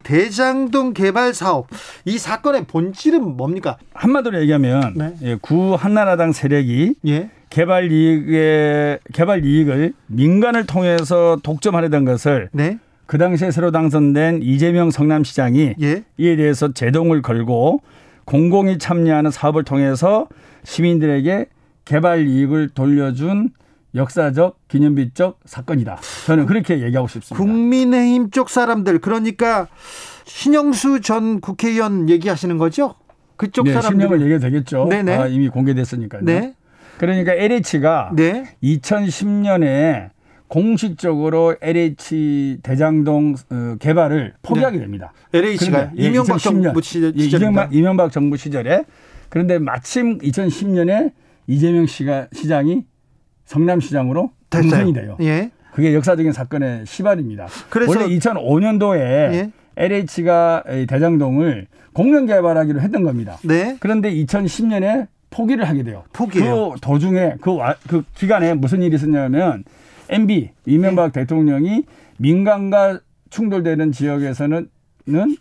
[0.09, 1.67] 대장동 개발 사업
[2.03, 3.77] 이 사건의 본질은 뭡니까?
[3.93, 5.13] 한마디로 얘기하면 네.
[5.21, 7.29] 예, 구 한나라당 세력이 예.
[7.51, 12.79] 개발 이익의 개발 이익을 민간을 통해서 독점하려던 것을 네.
[13.05, 16.03] 그 당시에 새로 당선된 이재명 성남시장이 예.
[16.17, 17.83] 이에 대해서 제동을 걸고
[18.25, 20.27] 공공이 참여하는 사업을 통해서
[20.63, 21.45] 시민들에게
[21.85, 23.51] 개발 이익을 돌려준
[23.95, 25.99] 역사적 기념비적 사건이다.
[26.27, 27.35] 저는 그렇게 얘기하고 싶습니다.
[27.35, 29.67] 국민의힘 쪽 사람들 그러니까
[30.25, 32.95] 신영수 전 국회의원 얘기하시는 거죠?
[33.35, 34.87] 그쪽 네, 사람들 실명을 얘기해도 되겠죠.
[34.89, 35.15] 네네.
[35.15, 36.23] 아, 이미 공개됐으니까요.
[36.23, 36.55] 네.
[36.97, 38.43] 그러니까 LH가 네.
[38.61, 40.09] 2010년에
[40.49, 44.83] 공식적으로 LH 대장동 어, 개발을 포기하게 네.
[44.83, 45.13] 됩니다.
[45.33, 48.83] LH가 예, 이명박 정부 시절 예, 이명박, 이명박 정부 시절에
[49.29, 51.13] 그런데 마침 2010년에
[51.47, 52.83] 이재명 씨가 시장이
[53.49, 55.17] 성남시장으로 당선이 돼요.
[55.21, 55.49] 예.
[55.73, 57.47] 그게 역사적인 사건의 시발입니다.
[57.69, 59.51] 그래서 원래 2005년도에 예.
[59.75, 63.37] LH가 대장동을 공영 개발하기로 했던 겁니다.
[63.43, 63.77] 네.
[63.79, 66.03] 그런데 2010년에 포기를 하게 돼요.
[66.13, 66.71] 포기해요.
[66.71, 69.63] 그 도중에 그, 와, 그 기간에 무슨 일이 있었냐면
[70.09, 71.21] MB 이명박 네.
[71.21, 71.83] 대통령이
[72.17, 74.69] 민간과 충돌되는 지역에서는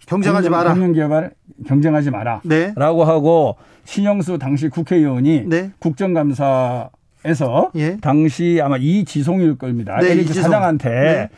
[0.07, 0.75] 경쟁하지 마라.
[0.75, 1.33] 공영 개발
[1.67, 2.41] 경쟁하지 마라.
[2.45, 2.73] 네.
[2.77, 5.71] 라고 하고 신영수 당시 국회의원이 네.
[5.79, 6.91] 국정감사
[7.29, 7.99] 에서 예.
[8.01, 9.99] 당시 아마 이지송일 겁니다.
[10.01, 11.29] 네, LH 사장한테 네.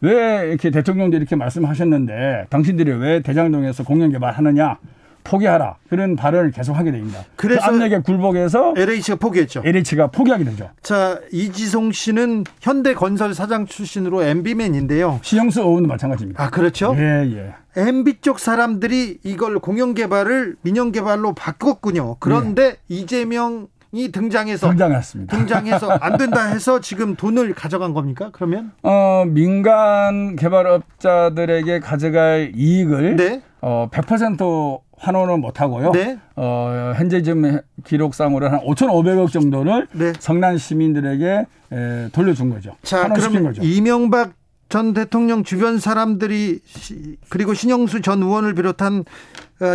[0.00, 4.78] 왜 이렇게 대통령도 이렇게 말씀하셨는데 당신들이 왜 대장동에서 공영 개발하느냐
[5.24, 7.24] 포기하라 그런 발언을 계속하게 됩니다.
[7.36, 9.62] 그 그래서 그 압력에 굴복해서 LH가 포기했죠.
[9.64, 10.70] LH가 포기하게 되죠.
[10.82, 15.20] 자 이지송 씨는 현대건설 사장 출신으로 MB맨인데요.
[15.22, 16.42] 시영수 의원도 마찬가지입니다.
[16.42, 16.94] 아 그렇죠?
[16.96, 17.54] 예 예.
[17.76, 22.16] MB 쪽 사람들이 이걸 공영 개발을 민영 개발로 바꿨군요.
[22.18, 22.94] 그런데 예.
[22.94, 25.36] 이재명 이 등장해서 등장했습니다.
[25.36, 28.30] 등장해서 안 된다 해서 지금 돈을 가져간 겁니까?
[28.32, 33.42] 그러면 어 민간 개발업자들에게 가져갈 이익을 네?
[33.60, 35.92] 어 100% 환원은 못 하고요.
[35.92, 36.18] 네?
[36.36, 40.12] 어 현재 지금 기록상으로 한 5,500억 정도를 네.
[40.20, 42.76] 성난 시민들에게 에, 돌려준 거죠.
[42.82, 43.62] 자, 그럼 거죠.
[43.62, 44.32] 이명박
[44.68, 46.60] 전 대통령 주변 사람들이
[47.28, 49.04] 그리고 신영수 전 의원을 비롯한 어,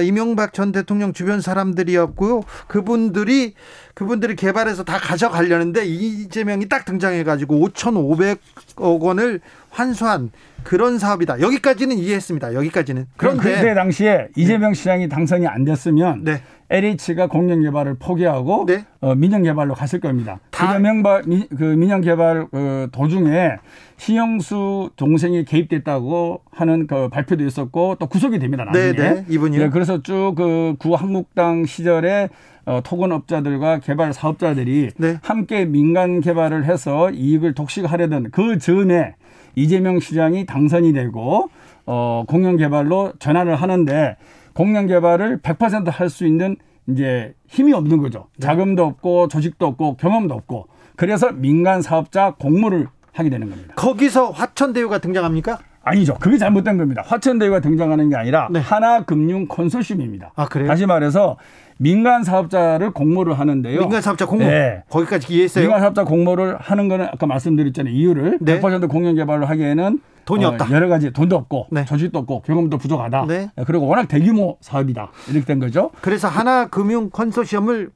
[0.04, 2.42] 이명박 전 대통령 주변 사람들이었고요.
[2.68, 3.54] 그분들이
[3.94, 10.32] 그분들이 개발해서 다 가져가려는데 이재명이 딱 등장해가지고 5,500억 원을 환수한
[10.64, 11.40] 그런 사업이다.
[11.42, 12.54] 여기까지는 이해했습니다.
[12.56, 13.06] 여기까지는.
[13.18, 16.42] 그런데 그때 당시에 이재명 시장이 당선이 안 됐으면 네.
[16.70, 18.86] LH가 공영 개발을 포기하고 네.
[19.00, 20.40] 어, 민영 개발로 갔을 겁니다.
[20.52, 23.58] 이재명 그 민영 개발 그 도중에
[23.98, 28.66] 신영수 동생이 개입됐다고 하는 그 발표도 있었고 또 구속이 됩니다.
[28.66, 28.92] 나중에.
[28.94, 29.26] 네, 네.
[29.30, 29.58] 이분이.
[29.60, 32.30] 네, 그래서 쭉 그 구한국당 시절에
[32.66, 35.18] 어, 토건업자들과 개발 사업자들이 네.
[35.22, 39.16] 함께 민간 개발을 해서 이익을 독식하려던 그 전에
[39.56, 41.50] 이재명 시장이 당선이 되고
[41.86, 44.16] 어, 공영 개발로 전환을 하는데
[44.54, 46.56] 공영 개발을 100%할 수 있는
[46.88, 48.28] 이제 힘이 없는 거죠.
[48.38, 48.48] 네.
[48.48, 53.74] 자금도 없고 조직도 없고 경험도 없고 그래서 민간 사업자 공모를 하게 되는 겁니다.
[53.76, 55.60] 거기서 화천대유가 등장합니까?
[55.86, 56.16] 아니죠.
[56.20, 57.04] 그게 잘못된 겁니다.
[57.06, 58.60] 화천대유가 등장하는 게 아니라 네.
[58.60, 60.32] 하나금융 컨소시엄입니다.
[60.36, 60.68] 아, 그래요?
[60.68, 61.38] 다시 말해서
[61.78, 63.82] 민간 사업자를 공모를 하는데요.
[63.82, 64.46] 민간 사업자 공모.
[64.46, 64.84] 네.
[64.90, 65.64] 거기까지 이해했어요.
[65.64, 67.94] 민간 사업자 공모를 하는 거는 아까 말씀드렸잖아요.
[67.94, 68.60] 이유를 네.
[68.60, 70.72] 100% 공영 개발을 하기에는 돈이 어, 없다.
[70.72, 71.86] 여러 가지 돈도 없고 네.
[71.86, 73.26] 조직도 없고 경험도 부족하다.
[73.28, 73.52] 네.
[73.68, 75.12] 그리고 워낙 대규모 사업이다.
[75.30, 75.92] 이렇게 된 거죠.
[76.02, 77.92] 그래서 하나금융 컨소시엄을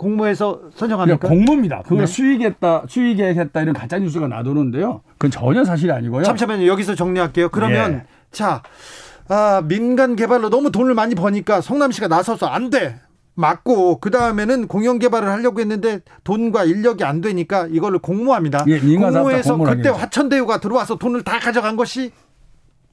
[0.00, 1.28] 공모해서 선정합니까?
[1.28, 1.82] 공모입니다.
[1.82, 2.06] 그걸 네.
[2.06, 5.02] 수익했다, 수익했다 이런 가짜 뉴스가 나도는데요.
[5.18, 6.22] 그건 전혀 사실이 아니고요.
[6.22, 6.66] 잠시만요.
[6.66, 7.50] 여기서 정리할게요.
[7.50, 8.02] 그러면 예.
[8.32, 8.62] 자,
[9.28, 12.98] 아, 민간 개발로 너무 돈을 많이 버니까 성남시가 나서서 안 돼.
[13.34, 18.64] 맞고 그 다음에는 공영 개발을 하려고 했는데 돈과 인력이 안 되니까 이걸로 공모합니다.
[18.68, 22.10] 예, 공모해서 그때 화천대유가 들어와서 돈을 다 가져간 것이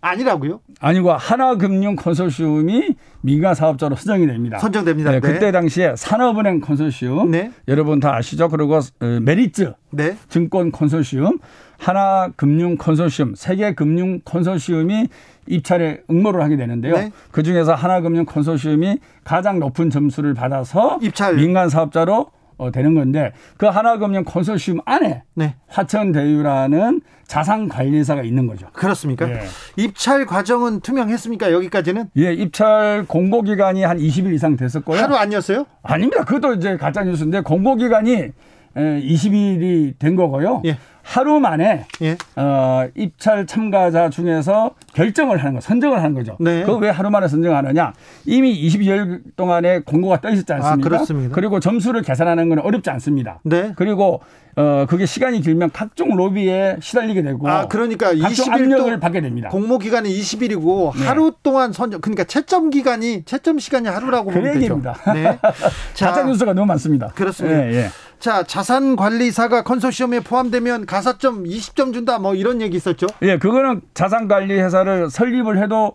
[0.01, 0.59] 아니라고요?
[0.79, 4.59] 아니고 하나금융 컨소시엄이 민간 사업자로 선정이 됩니다.
[4.59, 5.11] 선정됩니다.
[5.11, 7.51] 네, 그때 당시에 산업은행 컨소시엄 네.
[7.67, 8.47] 여러분 다 아시죠?
[8.49, 10.15] 그리고 어, 메리츠 네.
[10.29, 11.39] 증권 컨소시엄,
[11.79, 15.07] 하나금융 컨소시엄, 세계금융 컨소시엄이
[15.47, 16.95] 입찰에 응모를 하게 되는데요.
[16.95, 17.11] 네.
[17.31, 21.35] 그 중에서 하나금융 컨소시엄이 가장 높은 점수를 받아서 입찰.
[21.35, 25.55] 민간 사업자로 어, 되는 건데 그 하나금융 컨소시엄 안에 네.
[25.67, 28.67] 화천대유라는 자산 관리사가 있는 거죠.
[28.73, 29.29] 그렇습니까?
[29.29, 29.41] 예.
[29.75, 31.51] 입찰 과정은 투명했습니까?
[31.51, 32.09] 여기까지는?
[32.17, 34.99] 예, 입찰 공고 기간이 한 20일 이상 됐었고요.
[34.99, 35.65] 하루 아니었어요?
[35.83, 36.23] 아닙니다.
[36.23, 38.31] 그것도 이제 가짜 뉴스인데 공고 기간이
[38.75, 40.61] 20일이 된 거고요.
[40.65, 40.77] 예.
[41.07, 42.17] 하루 만에 예.
[42.35, 46.35] 어, 입찰 참가자 중에서 결정을 하는 거, 선정을 하는 거죠.
[46.37, 46.63] 네.
[46.63, 47.93] 그거 왜 하루 만에 선정하느냐?
[48.25, 50.85] 이미 22일 동안에 공고가 떠 있었지 않습니까?
[50.85, 51.33] 아, 그렇습니다.
[51.33, 53.39] 그리고 점수를 계산하는 건 어렵지 않습니다.
[53.43, 53.71] 네.
[53.77, 54.19] 그리고
[54.57, 59.49] 어 그게 시간이 길면 각종 로비에 시달리게 되고 아 그러니까 20일 압력을 받게 됩니다.
[59.49, 61.05] 공모 기간이 20일이고 네.
[61.05, 64.81] 하루 동안 선정 그러니까 채점 기간이 채점 시간이 하루라고 보면 그 되죠.
[65.13, 65.37] 네.
[65.95, 67.09] 가짜 뉴스가 너무 많습니다.
[67.09, 67.67] 그렇습니다.
[67.67, 67.89] 예, 예.
[68.19, 73.07] 자, 자산 관리사가 컨소시엄에 포함되면 가사점 20점 준다 뭐 이런 얘기 있었죠?
[73.21, 75.93] 예, 그거는 자산 관리 회사를 설립을 해도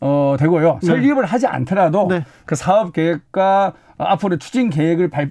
[0.00, 0.78] 어 되고요.
[0.82, 0.86] 네.
[0.86, 2.24] 설립을 하지 않더라도 네.
[2.46, 5.30] 그 사업 계획과 앞으로 추진 계획을 발,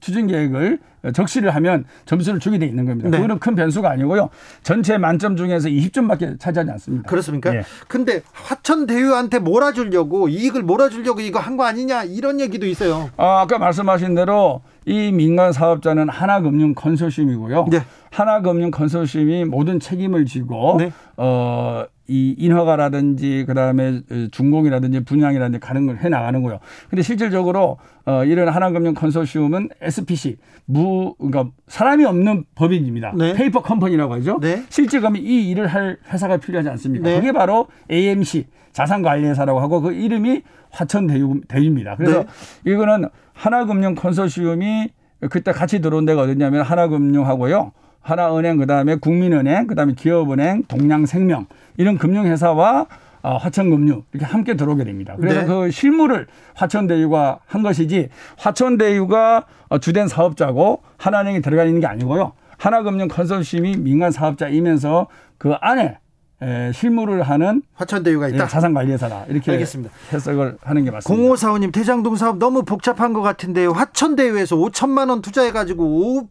[0.00, 0.78] 추진 계획을
[1.14, 3.10] 적시를 하면 점수를 주게 돼 있는 겁니다.
[3.10, 3.16] 네.
[3.16, 4.30] 그거는 큰 변수가 아니고요.
[4.62, 7.08] 전체 만점 중에서 20점밖에 차지하지 않습니다.
[7.08, 7.52] 그렇습니까?
[7.56, 7.64] 예.
[7.88, 13.10] 근데 화천 대유한테 몰아주려고 이익을 몰아주려고 이거 한 거 아니냐 이런 얘기도 있어요.
[13.16, 17.66] 아, 아까 말씀하신 대로 이 민간 사업자는 하나금융 컨소시엄이고요.
[17.70, 17.80] 네.
[18.10, 20.92] 하나금융 컨소시엄이 모든 책임을 지고 네.
[21.16, 24.00] 어 이 인허가라든지 그다음에
[24.32, 26.58] 준공이라든지 분양이라든지 가는 걸 해 나가는 거예요.
[26.90, 30.36] 근데 실질적으로 어 이런 하나금융 컨소시엄은 SPC
[30.66, 33.12] 무 그러니까 사람이 없는 법인입니다.
[33.16, 33.34] 네.
[33.34, 34.38] 페이퍼 컴퍼니라고 하죠.
[34.40, 34.64] 네.
[34.68, 37.08] 실제 그러면 이 일을 할 회사가 필요하지 않습니까?
[37.08, 37.16] 네.
[37.16, 41.96] 그게 바로 AMC 자산관리회사라고 하고 그 이름이 화천대유입니다.
[41.96, 42.24] 그래서
[42.64, 42.72] 네.
[42.72, 44.88] 이거는 하나금융 컨소시엄이
[45.30, 47.72] 그때 같이 들어온 데가 어디냐면 하나금융하고요.
[48.02, 52.86] 하나은행 그다음에 국민은행 그다음에 기업은행 동양생명 이런 금융회사와
[53.22, 55.14] 어, 화천금융 이렇게 함께 들어오게 됩니다.
[55.18, 55.46] 그래서 네.
[55.46, 62.32] 그 실무를 화천대유가 한 것이지 화천대유가 어, 주된 사업자고 하나은행이 들어가 있는 게 아니고요.
[62.58, 65.06] 하나금융 컨소시엄이 민간 사업자이면서
[65.38, 65.98] 그 안에
[66.42, 68.44] 에, 실무를 하는 화천대유가 있다.
[68.44, 69.26] 예, 자산관리회사다.
[69.28, 69.92] 이렇게 알겠습니다.
[70.12, 71.34] 해석을 하는 게 맞습니다.
[71.34, 73.70] 0545님 대장동 사업 너무 복잡한 것 같은데요.
[73.70, 76.28] 화천대유에서 5천만 원 투자해가지고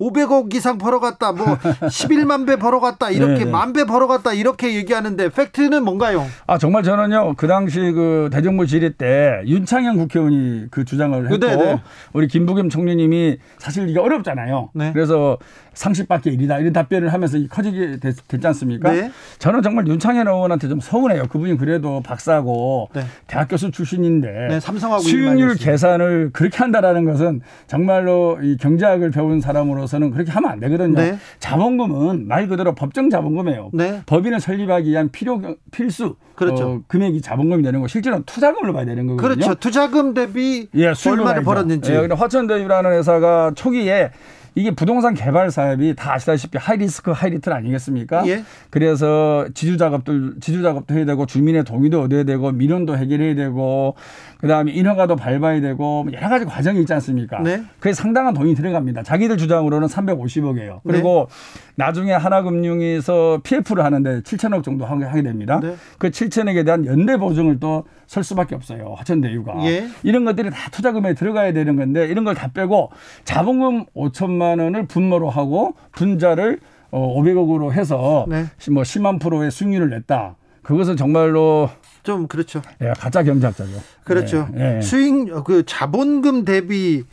[0.00, 1.46] 500억 이상 벌어갔다, 뭐
[1.88, 3.50] 11만 배 벌어갔다, 이렇게 네.
[3.50, 6.26] 만배 벌어갔다 이렇게 얘기하는데 팩트는 뭔가요?
[6.46, 11.64] 아 정말 저는요 그 당시 그 대정부 질의 때 윤창현 국회의원이 그 주장을 했고 네네.
[11.64, 11.82] 네.
[12.12, 14.70] 우리 김부겸 총리님이 사실 이게 어렵잖아요.
[14.74, 14.92] 네.
[14.92, 15.38] 그래서
[15.78, 18.92] 상식밖에 일이다 이런 답변을 하면서 커지게 됐, 지 않습니까?
[18.92, 19.10] 네.
[19.38, 21.24] 저는 정말 윤창현 의원한테 좀 서운해요.
[21.28, 23.02] 그분이 그래도 박사고 네.
[23.28, 30.32] 대학 교수 출신인데 네, 수익률 계산을 그렇게 한다라는 것은 정말로 이 경제학을 배운 사람으로서는 그렇게
[30.32, 30.94] 하면 안 되거든요.
[30.94, 31.18] 네.
[31.38, 33.70] 자본금은 말 그대로 법정 자본금이에요.
[33.72, 34.02] 네.
[34.06, 36.68] 법인을 설립하기 위한 필요 필수 그렇죠.
[36.68, 39.34] 어, 금액이 자본금이 되는 거 실제로는 투자금으로 봐야 되는 거거든요.
[39.34, 39.54] 그렇죠.
[39.56, 41.92] 투자금 대비 예, 얼마를 벌었는지.
[41.92, 44.10] 예, 화천대유라는 회사가 초기에
[44.54, 48.26] 이게 부동산 개발 사업이 다 아시다시피 하이리스크 하이리틀 아니겠습니까?
[48.28, 48.44] 예.
[48.70, 53.94] 그래서 지주 작업들 지주 작업도 해야 되고 주민의 동의도 얻어야 되고 민원도 해결해야 되고
[54.38, 57.40] 그다음에 인허가도 밟아야 되고 뭐 여러 가지 과정이 있지 않습니까?
[57.42, 57.62] 네.
[57.80, 59.02] 그게 상당한 돈이 들어갑니다.
[59.02, 60.80] 자기들 주장으로는 350억이에요.
[60.86, 61.60] 그리고 네.
[61.76, 65.60] 나중에 하나금융에서 PF를 하는데 7천억 정도 하게 됩니다.
[65.62, 65.74] 네.
[65.98, 68.94] 그 7천억에 대한 연대 보증을 또 설 수밖에 없어요.
[68.96, 69.56] 화천대유가.
[69.66, 69.86] 예.
[70.02, 72.90] 이런 것들이 다 투자금에 들어가야 되는 건데 이런 걸 다 빼고
[73.24, 76.58] 자본금 5천만 원을 분모로 하고 분자를
[76.90, 78.46] 어 500억으로 해서 네.
[78.70, 80.36] 뭐 10만 프로의 수익률을 냈다.
[80.62, 81.68] 그것은 정말로
[82.02, 82.62] 좀 그렇죠.
[82.80, 83.72] 예, 가짜 경제학자죠.
[84.04, 84.48] 그렇죠.
[84.56, 84.80] 예, 예.
[84.80, 87.04] 수익 그 자본금 대비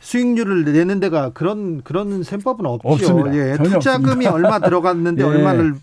[0.00, 2.88] 수익률을 내는 데가 그런 그런 셈법은 없죠.
[2.88, 3.34] 없습니다.
[3.34, 4.32] 예, 투자금이 없습니다.
[4.32, 5.26] 얼마 들어갔는데 예.
[5.26, 5.74] 얼마를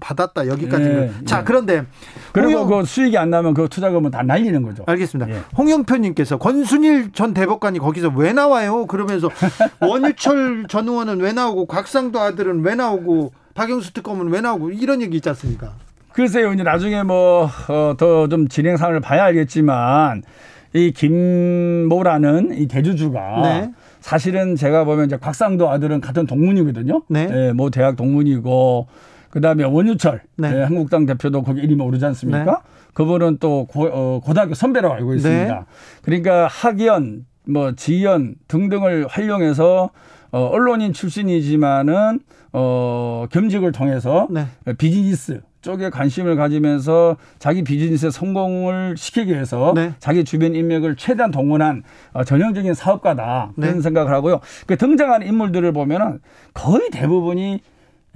[0.00, 1.12] 받았다 여기까지는.
[1.20, 1.24] 예.
[1.26, 1.84] 자 그런데
[2.32, 2.80] 그리고 홍영...
[2.80, 4.84] 그 수익이 안 나면 그 투자금은 다 날리는 거죠.
[4.86, 5.30] 알겠습니다.
[5.30, 5.42] 예.
[5.56, 8.86] 홍영표님께서 권순일 전 대법관이 거기서 왜 나와요?
[8.86, 9.28] 그러면서
[9.80, 15.16] 원유철 전 의원은 왜 나오고 곽상도 아들은 왜 나오고 박영수 특검은 왜 나오고 이런 얘기
[15.16, 15.74] 있지 않습니까?
[16.18, 20.24] 글쎄요, 이제 나중에 뭐, 어, 더 좀 진행 상황을 봐야 알겠지만,
[20.72, 23.72] 이 김모라는 이 대주주가 네.
[24.00, 27.02] 사실은 제가 보면 이제 곽상도 아들은 같은 동문이거든요.
[27.08, 27.28] 네.
[27.30, 28.88] 예, 뭐 대학 동문이고
[29.30, 30.52] 그 다음에 원유철 네.
[30.56, 32.44] 예, 한국당 대표도 거기 이름이 오르지 않습니까?
[32.44, 32.52] 네.
[32.94, 35.54] 그분은 또 고, 어, 고등학교 선배라고 알고 있습니다.
[35.54, 35.60] 네.
[36.02, 39.90] 그러니까 학연, 뭐 지연 등등을 활용해서
[40.32, 42.20] 어, 언론인 출신이지만은
[42.52, 44.46] 어, 겸직을 통해서 네.
[44.78, 49.92] 비즈니스 쪽에 관심을 가지면서 자기 비즈니스의 성공을 시키기 위해서 네.
[49.98, 53.80] 자기 주변 인맥을 최대한 동원한 어, 전형적인 사업가다 그런 네.
[53.80, 54.40] 생각을 하고요.
[54.66, 56.20] 그 등장하는 인물들을 보면은
[56.54, 57.60] 거의 대부분이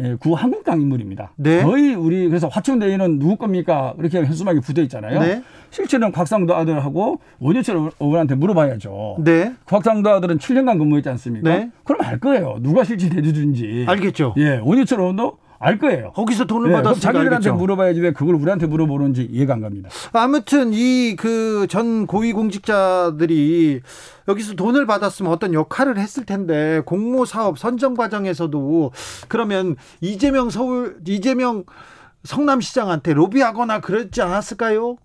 [0.00, 1.32] 예, 구 한국당 인물입니다.
[1.36, 1.62] 네.
[1.62, 3.94] 거의 우리 그래서 화천대유는 누구 겁니까?
[3.98, 5.20] 이렇게 현수막이 붙어 있잖아요.
[5.20, 5.42] 네.
[5.70, 9.18] 실제는 곽상도 아들하고 원효철 의원한테 물어봐야죠.
[9.20, 9.52] 네.
[9.66, 11.48] 곽상도 아들은 7년간 근무했지 않습니까?
[11.48, 11.70] 네.
[11.84, 12.56] 그럼 알 거예요.
[12.60, 13.84] 누가 실제 대주주인지.
[13.86, 14.34] 알겠죠.
[14.38, 16.12] 예, 원효철 의원도 알 거예요.
[16.12, 17.54] 거기서 돈을 네, 받았으니까 자기들한테 알겠죠.
[17.54, 19.88] 물어봐야지 왜 그걸 우리한테 물어보는지 이해가 안 갑니다.
[20.12, 23.80] 아무튼 이 그 전 고위공직자들이
[24.28, 28.90] 여기서 돈을 받았으면 어떤 역할을 했을 텐데 공모 사업 선정 과정에서도
[29.28, 31.64] 그러면 이재명 서울 이재명
[32.24, 34.96] 성남시장한테 로비하거나 그랬지 않았을까요?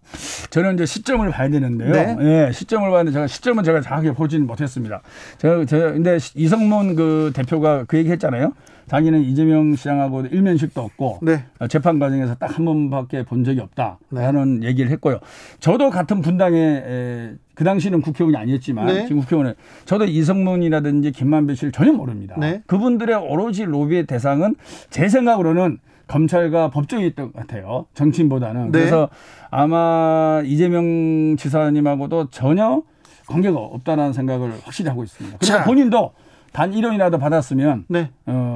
[0.52, 1.92] 저는 이제 시점을 봐야 되는데요.
[1.92, 2.16] 네.
[2.22, 5.02] 예, 시점을 봤는데 제가 시점은 제가 정확하게 보지는 못했습니다.
[5.40, 8.54] 제가, 제가 근데 이성문 그 대표가 그 얘기 했잖아요.
[8.88, 11.44] 자기는 이재명 시장하고 일면식도 없고 네.
[11.70, 14.68] 재판 과정에서 딱 한 번밖에 본 적이 없다라는 네.
[14.68, 15.20] 얘기를 했고요.
[15.60, 19.06] 저도 같은 분당에 에, 그 당시는 국회의원이 아니었지만 네.
[19.06, 19.54] 지금 국회의원에
[19.86, 22.36] 저도 이성문이라든지 김만배 씨를 전혀 모릅니다.
[22.40, 22.64] 네.
[22.66, 24.56] 그분들의 오로지 로비의 대상은
[24.90, 27.86] 제 생각으로는 검찰과 법정이었던 것 같아요.
[27.94, 28.72] 정치인보다는.
[28.72, 28.80] 네.
[28.80, 29.10] 그래서
[29.52, 32.82] 아마 이재명 지사님하고도 전혀
[33.28, 35.38] 관계가 없다는 생각을 확실히 하고 있습니다.
[35.40, 36.14] 그리고 본인도
[36.54, 38.10] 단 1원이라도 받았으면 네.
[38.26, 38.47] 어,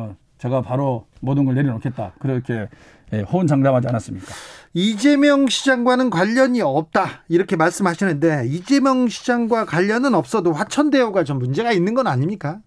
[0.42, 2.14] 제가 바로 모든 걸 내려놓겠다.
[2.20, 2.68] 그렇게
[3.14, 4.26] 예, 호언장담하지 않았습니까?
[4.74, 12.08] 이재명 시장과는 관련이 없다 이렇게 말씀하시는데 이재명 시장과 관련은 없어도 화천대유가 좀 문제가 있는 건
[12.08, 12.60] 아닙니까?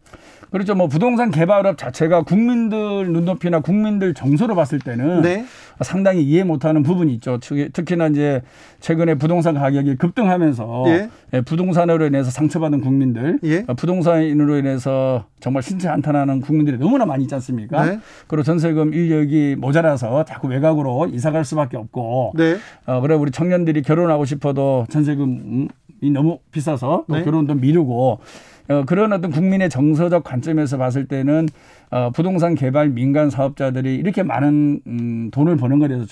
[0.54, 0.76] 그렇죠.
[0.76, 2.78] 뭐 부동산 개발업 자체가 국민들
[3.10, 5.44] 눈높이나 국민들 정서로 봤을 때는 네.
[5.80, 7.40] 상당히 이해 못하는 부분이 있죠.
[7.40, 8.40] 특히나 이제
[8.78, 11.08] 최근에 부동산 가격이 급등하면서 예.
[11.32, 13.64] 예 부동산으로 인해서 상처받은 국민들, 예.
[13.64, 17.84] 부동산으로 인해서 정말 신체 한탄하는 국민들이 너무나 많이 있지 않습니까?
[17.84, 17.98] 네.
[18.28, 22.58] 그리고 전세금 인력이 모자라서 자꾸 외곽으로 이사갈 수밖에 없고, 네.
[22.86, 25.66] 어, 그래 우리 청년들이 결혼하고 싶어도 전세금이
[26.12, 27.24] 너무 비싸서 또 네.
[27.24, 28.20] 결혼도 미루고.
[28.68, 31.48] 어, 그런 어떤 국민의 정서적 관점에서 봤을 때는
[31.90, 36.06] 어, 부동산 개발 민간 사업자들이 이렇게 많은 음, 돈을 버는 것에 대해서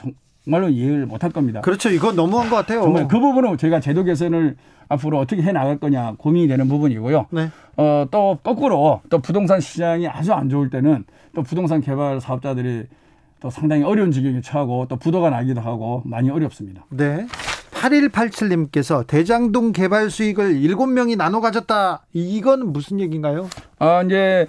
[0.45, 1.61] 정말로 이해를 못할 겁니다.
[1.63, 1.91] 그렇죠.
[1.91, 2.83] 이건 너무한 것 같아요.
[2.83, 4.57] 정말 그 부분은 저희가 제도 개선을
[4.89, 7.27] 앞으로 어떻게 해 나갈 거냐 고민이 되는 부분이고요.
[7.31, 7.49] 네.
[7.79, 12.85] 어, 또 거꾸로 또 부동산 시장이 아주 안 좋을 때는 또 부동산 개발 사업자들이
[13.41, 16.85] 또 상당히 어려운 지경에 처하고 또 부도가 나기도 하고 많이 어렵습니다.
[16.91, 17.27] 네.
[17.83, 22.03] 8187님께서 대장동 개발 수익을 7명이 나눠 가졌다.
[22.13, 23.49] 이건 무슨 얘기인가요?
[23.79, 24.47] 아, 이제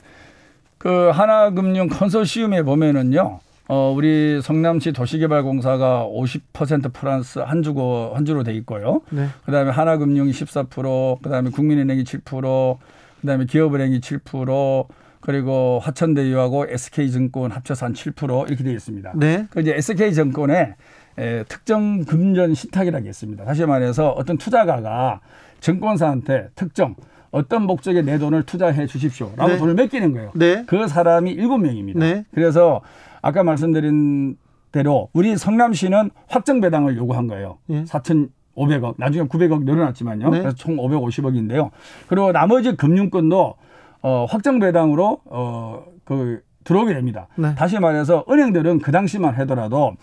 [0.77, 3.39] 그 하나금융 컨소시엄에 보면은요.
[3.69, 9.01] 어, 우리 성남시 도시개발공사가 50% 플러스 한 주고 한 주로 돼 있고요.
[9.09, 9.27] 네.
[9.45, 12.77] 그다음에 하나금융이 14%, 그다음에 국민은행이 7%,
[13.21, 14.87] 그다음에 기업은행이 7%,
[15.21, 19.13] 그리고 화천대유하고 SK증권 합쳐서 한 7% 이렇게 되어 있습니다.
[19.15, 19.47] 네.
[19.49, 20.75] 그 이제 SK증권에
[21.17, 23.45] 에, 특정 금전 신탁이라고 했습니다.
[23.45, 25.21] 다시 말해서 어떤 투자가가
[25.59, 26.95] 증권사한테 특정
[27.31, 29.57] 어떤 목적에 내 돈을 투자해 주십시오라고 네.
[29.57, 30.31] 돈을 맡기는 거예요.
[30.35, 30.63] 네.
[30.67, 31.99] 그 사람이 일곱 명입니다.
[31.99, 32.25] 네.
[32.33, 32.81] 그래서
[33.21, 34.37] 아까 말씀드린
[34.71, 37.57] 대로 우리 성남시는 확정 배당을 요구한 거예요.
[37.69, 37.83] 예.
[37.85, 38.95] 4,500억.
[38.97, 40.29] 나중에 900억 늘어났지만요.
[40.29, 40.39] 네.
[40.39, 41.71] 그래서 총 550억인데요.
[42.07, 43.55] 그리고 나머지 금융권도
[44.01, 47.27] 어, 확정 배당으로 어, 그 들어오게 됩니다.
[47.35, 47.55] 네.
[47.55, 49.95] 다시 말해서 은행들은 그 당시만 하더라도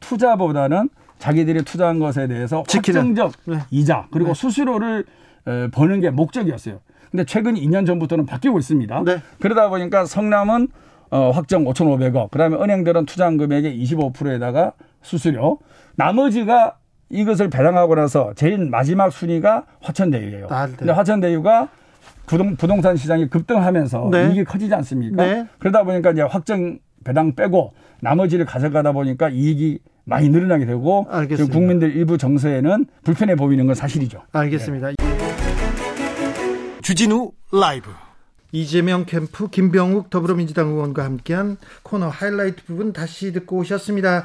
[0.00, 0.88] 투자보다는
[1.18, 3.00] 자기들이 투자한 것에 대해서 지키는.
[3.00, 3.58] 확정적 네.
[3.70, 4.34] 이자 그리고 네.
[4.34, 5.04] 수수료를
[5.72, 6.80] 버는 게 목적이었어요.
[7.10, 9.02] 근데 최근 2년 전부터는 바뀌고 있습니다.
[9.04, 9.22] 네.
[9.40, 10.68] 그러다 보니까 성남은
[11.10, 15.58] 어, 확정 5,500억, 그다음에 은행들은 투자한 금액의 25%에다가 수수료,
[15.96, 16.76] 나머지가
[17.08, 20.48] 이것을 배당하고 나서 제일 마지막 순위가 화천대유예요.
[20.50, 20.74] 아, 네.
[20.76, 21.68] 근데 화천대유가
[22.26, 24.28] 부동, 부동산 시장이 급등하면서 네.
[24.28, 25.24] 이익이 커지지 않습니까?
[25.24, 25.46] 네.
[25.58, 31.52] 그러다 보니까 이제 확정 배당 빼고 나머지를 가져가다 보니까 이익이 많이 늘어나게 되고 알겠습니다.
[31.52, 34.22] 국민들 일부 정서에는 불편해 보이는 건 사실이죠.
[34.32, 34.88] 알겠습니다.
[34.88, 34.94] 네.
[36.82, 37.90] 주진우 라이브
[38.52, 44.24] 이재명 캠프 김병욱 더불어민주당 의원과 함께한 코너 하이라이트 부분 다시 듣고 오셨습니다.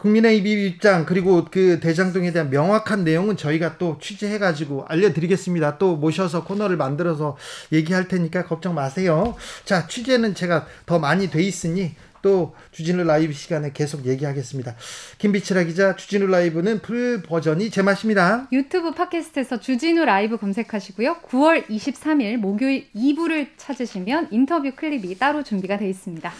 [0.00, 5.78] 국민의힘 입장 그리고 그 대장동에 대한 명확한 내용은 저희가 또 취재해가지고 알려드리겠습니다.
[5.78, 7.36] 또 모셔서 코너를 만들어서
[7.72, 9.36] 얘기할 테니까 걱정 마세요.
[9.64, 14.74] 자 취재는 제가 더 많이 돼 있으니 또 주진우 라이브 시간에 계속 얘기하겠습니다.
[15.18, 18.48] 김비치라 기자 주진우 라이브는 풀 버전이 제맛입니다.
[18.52, 21.18] 유튜브 팟캐스트에서 주진우 라이브 검색하시고요.
[21.28, 26.30] 9월 23일 목요일 2부를 찾으시면 인터뷰 클립이 따로 준비가 되어 있습니다.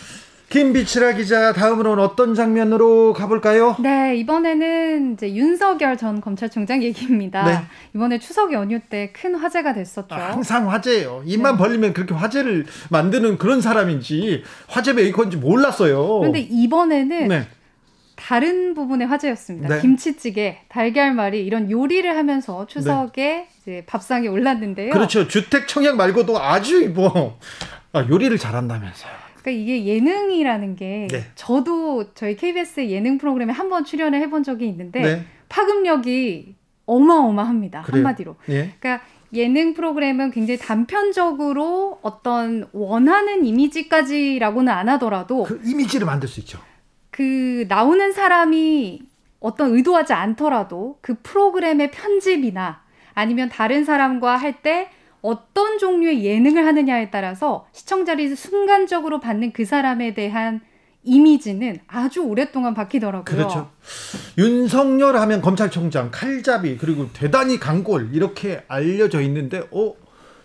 [0.50, 3.76] 김비치라 기자 다음으로는 어떤 장면으로 가볼까요?
[3.78, 7.44] 네 이번에는 이제 윤석열 전 검찰총장 얘기입니다.
[7.44, 7.58] 네.
[7.94, 10.12] 이번에 추석 연휴 때 큰 화제가 됐었죠.
[10.14, 11.22] 아, 항상 화제예요.
[11.24, 11.58] 입만 네.
[11.58, 16.18] 벌리면 그렇게 화제를 만드는 그런 사람인지 화제 메이커인지 몰랐어요.
[16.18, 17.46] 그런데 이번에는 네.
[18.16, 19.76] 다른 부분의 화제였습니다.
[19.76, 19.80] 네.
[19.80, 23.48] 김치찌개, 달걀말이 이런 요리를 하면서 추석에 네.
[23.62, 24.90] 이제 밥상에 올랐는데요.
[24.92, 25.28] 그렇죠.
[25.28, 27.38] 주택 청약 말고도 아주 뭐
[27.92, 29.19] 아, 요리를 잘한다면서요.
[29.42, 31.24] 그러니까 이게 예능이라는 게 네.
[31.34, 35.24] 저도 저희 KBS 예능 프로그램에 한 번 출연을 해본 적이 있는데 네.
[35.48, 37.82] 파급력이 어마어마합니다.
[37.82, 37.98] 그래요.
[38.04, 38.36] 한마디로.
[38.48, 38.74] 예.
[38.80, 46.58] 그러니까 예능 프로그램은 굉장히 단편적으로 어떤 원하는 이미지까지라고는 안 하더라도 그 이미지를 만들 수 있죠.
[47.10, 49.02] 그 나오는 사람이
[49.38, 52.82] 어떤 의도하지 않더라도 그 프로그램의 편집이나
[53.14, 54.88] 아니면 다른 사람과 할 때
[55.22, 60.60] 어떤 종류의 예능을 하느냐에 따라서 시청자들이 순간적으로 받는 그 사람에 대한
[61.02, 63.24] 이미지는 아주 오랫동안 바뀌더라고요.
[63.24, 63.70] 그렇죠.
[64.36, 69.94] 윤석열 하면 검찰총장, 칼잡이, 그리고 대단히 강골, 이렇게 알려져 있는데, 어,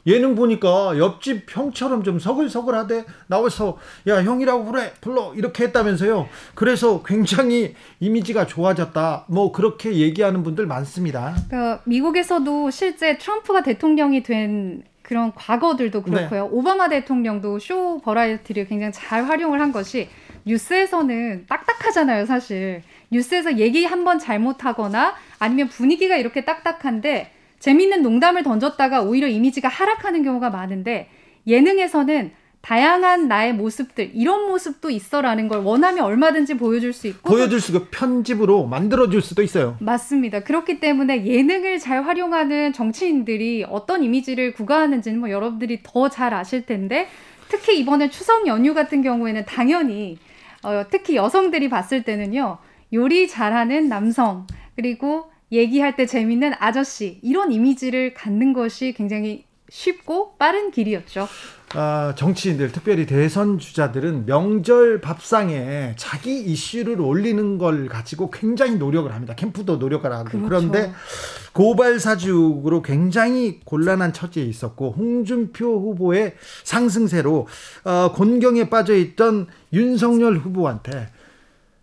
[0.07, 3.77] 예능 보니까 옆집 형처럼 좀 서글서글하대 나와서
[4.07, 6.27] 야 형이라고 그래 불러 이렇게 했다면서요.
[6.53, 9.25] 그래서 굉장히 이미지가 좋아졌다.
[9.27, 11.35] 뭐 그렇게 얘기하는 분들 많습니다.
[11.49, 16.43] 그러니까 미국에서도 실제 트럼프가 대통령이 된 그런 과거들도 그렇고요.
[16.45, 16.49] 네.
[16.51, 20.09] 오바마 대통령도 쇼 버라이어티를 굉장히 잘 활용을 한 것이
[20.45, 22.81] 뉴스에서는 딱딱하잖아요, 사실.
[23.11, 27.31] 뉴스에서 얘기 한 번 잘못하거나 아니면 분위기가 이렇게 딱딱한데
[27.65, 31.09] 재밌는 농담을 던졌다가 오히려 이미지가 하락하는 경우가 많은데
[31.47, 37.71] 예능에서는 다양한 나의 모습들 이런 모습도 있어라는 걸 원하면 얼마든지 보여줄 수 있고 보여줄 수
[37.71, 39.77] 있고 편집으로 만들어줄 수도 있어요.
[39.79, 40.41] 맞습니다.
[40.41, 47.07] 그렇기 때문에 예능을 잘 활용하는 정치인들이 어떤 이미지를 구가하는지는 뭐 여러분들이 더 잘 아실 텐데
[47.49, 50.19] 특히 이번에 추석 연휴 같은 경우에는 당연히
[50.61, 52.59] 어, 특히 여성들이 봤을 때는요
[52.93, 54.45] 요리 잘하는 남성
[54.75, 61.27] 그리고 얘기할 때 재밌는 아저씨 이런 이미지를 갖는 것이 굉장히 쉽고 빠른 길이었죠.
[61.73, 69.33] 아, 정치인들 특별히 대선 주자들은 명절 밥상에 자기 이슈를 올리는 걸 가지고 굉장히 노력을 합니다.
[69.35, 70.47] 캠프도 노력을 하고 그렇죠.
[70.47, 70.93] 그런데
[71.51, 77.47] 고발 사주로 굉장히 곤란한 처지에 있었고 홍준표 후보의 상승세로
[77.83, 81.09] 어, 곤경에 빠져 있던 윤석열 후보한테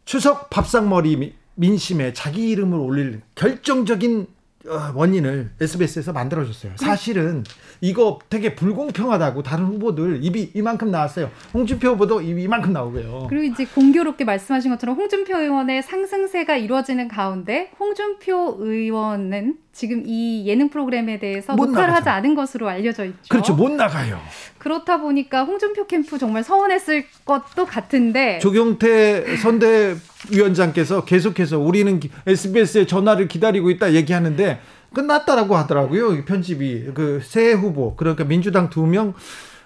[0.05, 4.27] 추석 밥상머리 민심에 자기 이름을 올릴 결정적인
[4.69, 6.75] 어, 원인을 SBS에서 만들어줬어요.
[6.77, 7.45] 사실은
[7.83, 11.31] 이거 되게 불공평하다고 다른 후보들 입이 이만큼 나왔어요.
[11.53, 13.27] 홍준표 후보도 입이 이만큼 나오고요.
[13.29, 20.69] 그리고 이제 공교롭게 말씀하신 것처럼 홍준표 의원의 상승세가 이루어지는 가운데 홍준표 의원은 지금 이 예능
[20.69, 21.93] 프로그램에 대해서 녹화를 나가죠.
[21.97, 23.17] 하지 않은 것으로 알려져 있죠.
[23.29, 23.55] 그렇죠.
[23.55, 24.21] 못 나가요.
[24.59, 33.71] 그렇다 보니까 홍준표 캠프 정말 서운했을 것도 같은데 조경태 선대위원장께서 계속해서 우리는 SBS의 전화를 기다리고
[33.71, 34.61] 있다 얘기하는데
[34.93, 36.25] 끝났다라고 하더라고요.
[36.25, 39.15] 편집이 그 새 후보 그러니까 민주당 두 명,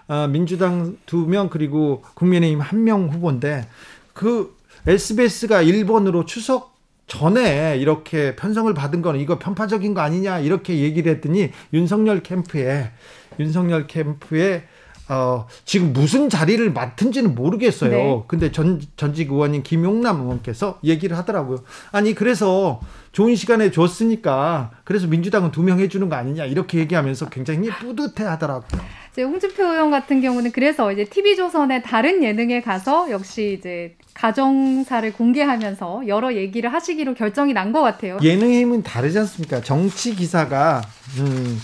[0.09, 3.67] 어, 민주당 두 명 그리고 국민의힘 한 명 후보인데
[4.13, 4.55] 그
[4.87, 6.77] SBS가 일본으로 추석
[7.09, 12.91] 전에 이렇게 편성을 받은 건 이거 편파적인 거 아니냐 이렇게 얘기를 했더니 윤석열 캠프에
[13.39, 14.65] 윤석열 캠프에
[15.09, 17.91] 어, 지금 무슨 자리를 맡은지는 모르겠어요.
[17.91, 18.23] 네.
[18.27, 21.59] 근데 전, 전직 의원인 김용남 의원께서 얘기를 하더라고요.
[21.93, 22.81] 아니, 그래서
[23.13, 28.81] 좋은 시간에 줬으니까 그래서 민주당은 두 명 해주는 거 아니냐 이렇게 얘기하면서 굉장히 뿌듯해 하더라고요.
[29.13, 36.09] 이제 홍준표 의원 같은 경우는 그래서 이제 TV조선의 다른 예능에 가서 역시 이제 가정사를 공개하면서
[36.09, 38.19] 여러 얘기를 하시기로 결정이 난 것 같아요.
[38.23, 39.61] 예능의 힘은 다르지 않습니까?
[39.63, 40.83] 정치 기사가,
[41.19, 41.59] 음,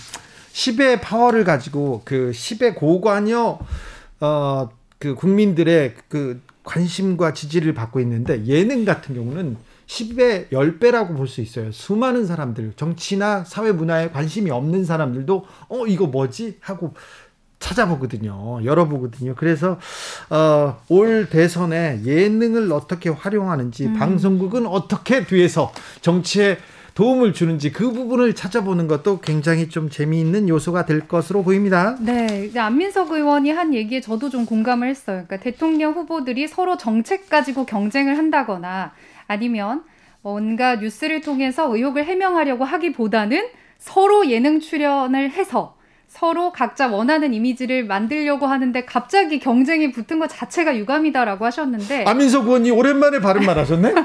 [0.53, 3.59] 10의 파워를 가지고 그 10의 고관여
[4.21, 4.69] 어
[5.03, 11.73] 그 국민들의 그 관심과 지지를 받고 있는데 예능 같은 경우는 10배, 10배라고 볼 수 있어요.
[11.73, 16.93] 수많은 사람들, 정치나 사회 문화에 관심이 없는 사람들도 어 이거 뭐지 하고
[17.59, 18.63] 찾아보거든요.
[18.63, 19.35] 열어보거든요.
[19.35, 19.77] 그래서
[20.29, 23.93] 어, 올 대선에 예능을 어떻게 활용하는지 음.
[23.95, 26.59] 방송국은 어떻게 뒤에서 정치에
[26.93, 31.97] 도움을 주는지 그 부분을 찾아보는 것도 굉장히 좀 재미있는 요소가 될 것으로 보입니다.
[31.99, 35.23] 네, 안민석 의원이 한 얘기에 저도 좀 공감을 했어요.
[35.25, 38.93] 그러니까 대통령 후보들이 서로 정책 가지고 경쟁을 한다거나
[39.27, 39.83] 아니면
[40.21, 43.47] 뭔가 뉴스를 통해서 의혹을 해명하려고 하기보다는
[43.79, 45.75] 서로 예능 출연을 해서
[46.13, 52.69] 서로 각자 원하는 이미지를 만들려고 하는데 갑자기 경쟁이 붙은 것 자체가 유감이다라고 하셨는데 안민석 의원이
[52.69, 53.95] 오랜만에 바른 말 하셨네?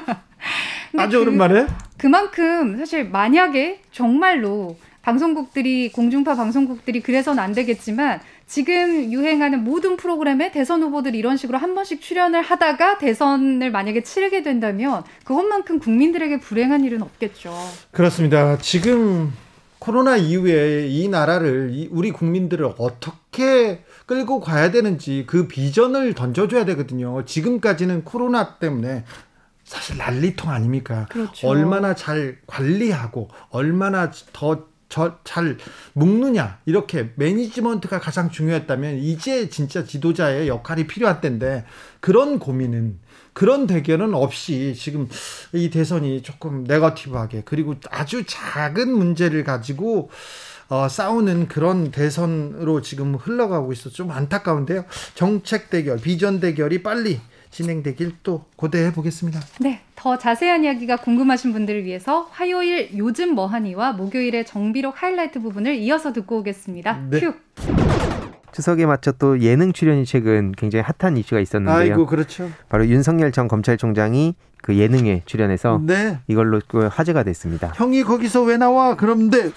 [0.96, 1.66] 아주 그, 오랜만에?
[1.98, 10.82] 그만큼 사실 만약에 정말로 방송국들이 공중파 방송국들이 그래서는 안 되겠지만 지금 유행하는 모든 프로그램에 대선
[10.82, 17.02] 후보들이 이런 식으로 한 번씩 출연을 하다가 대선을 만약에 치르게 된다면 그것만큼 국민들에게 불행한 일은
[17.02, 17.52] 없겠죠.
[17.90, 18.56] 그렇습니다.
[18.56, 19.30] 지금
[19.88, 27.24] 코로나 이후에 이 나라를 우리 국민들을 어떻게 끌고 가야 되는지 그 비전을 던져줘야 되거든요.
[27.24, 29.06] 지금까지는 코로나 때문에
[29.64, 31.06] 사실 난리통 아닙니까?
[31.08, 31.48] 그렇죠.
[31.48, 35.58] 얼마나 잘 관리하고 얼마나 더 잘
[35.92, 41.66] 묶느냐 이렇게 매니지먼트가 가장 중요했다면 이제 진짜 지도자의 역할이 필요한 때인데
[42.00, 42.98] 그런 고민은
[43.32, 45.08] 그런 대결은 없이 지금
[45.52, 50.10] 이 대선이 조금 네거티브하게 그리고 아주 작은 문제를 가지고
[50.68, 54.84] 어, 싸우는 그런 대선으로 지금 흘러가고 있어 좀 안타까운데요.
[55.14, 57.20] 정책 대결, 비전 대결이 빨리
[57.50, 59.40] 진행되길 또 고대해 보겠습니다.
[59.60, 66.12] 네, 더 자세한 이야기가 궁금하신 분들을 위해서 화요일 요즘 뭐하니와 목요일의 정비록 하이라이트 부분을 이어서
[66.12, 67.06] 듣고 오겠습니다.
[67.10, 67.20] 네.
[67.20, 67.34] 큐.
[68.52, 71.94] 추석에 맞춰 또 예능 출연이 최근 굉장히 핫한 이슈가 있었는데요.
[71.94, 72.50] 아이고 그렇죠.
[72.68, 76.18] 바로 윤석열 전 검찰총장이 그 예능에 출연해서 네.
[76.26, 77.72] 이걸로 그 화제가 됐습니다.
[77.74, 78.96] 형이 거기서 왜 나와?
[78.96, 79.50] 그런데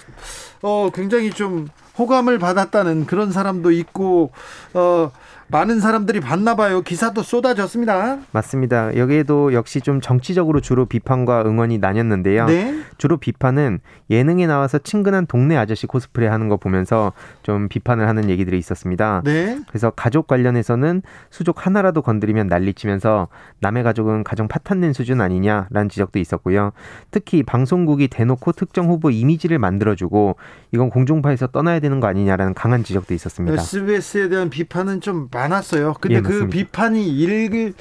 [0.62, 1.68] 어 굉장히 좀
[1.98, 4.30] 호감을 받았다는 그런 사람도 있고
[4.74, 5.10] 어
[5.52, 6.80] 많은 사람들이 봤나 봐요.
[6.80, 8.20] 기사도 쏟아졌습니다.
[8.32, 8.96] 맞습니다.
[8.96, 12.46] 여기에도 역시 좀 정치적으로 주로 비판과 응원이 나뉘었는데요.
[12.46, 12.80] 네?
[12.96, 18.58] 주로 비판은 예능에 나와서 친근한 동네 아저씨 코스프레 하는 거 보면서 좀 비판을 하는 얘기들이
[18.58, 19.20] 있었습니다.
[19.24, 19.58] 네?
[19.68, 23.28] 그래서 가족 관련해서는 수족 하나라도 건드리면 난리치면서
[23.60, 26.72] 남의 가족은 가정 파탄낸 수준 아니냐라는 지적도 있었고요.
[27.10, 30.36] 특히 방송국이 대놓고 특정 후보 이미지를 만들어주고
[30.72, 33.60] 이건 공중파에서 떠나야 되는 거 아니냐라는 강한 지적도 있었습니다.
[33.60, 35.94] SBS에 대한 비판은 좀 많 았어요.
[35.98, 37.72] 근데 예, 그 비판이 일일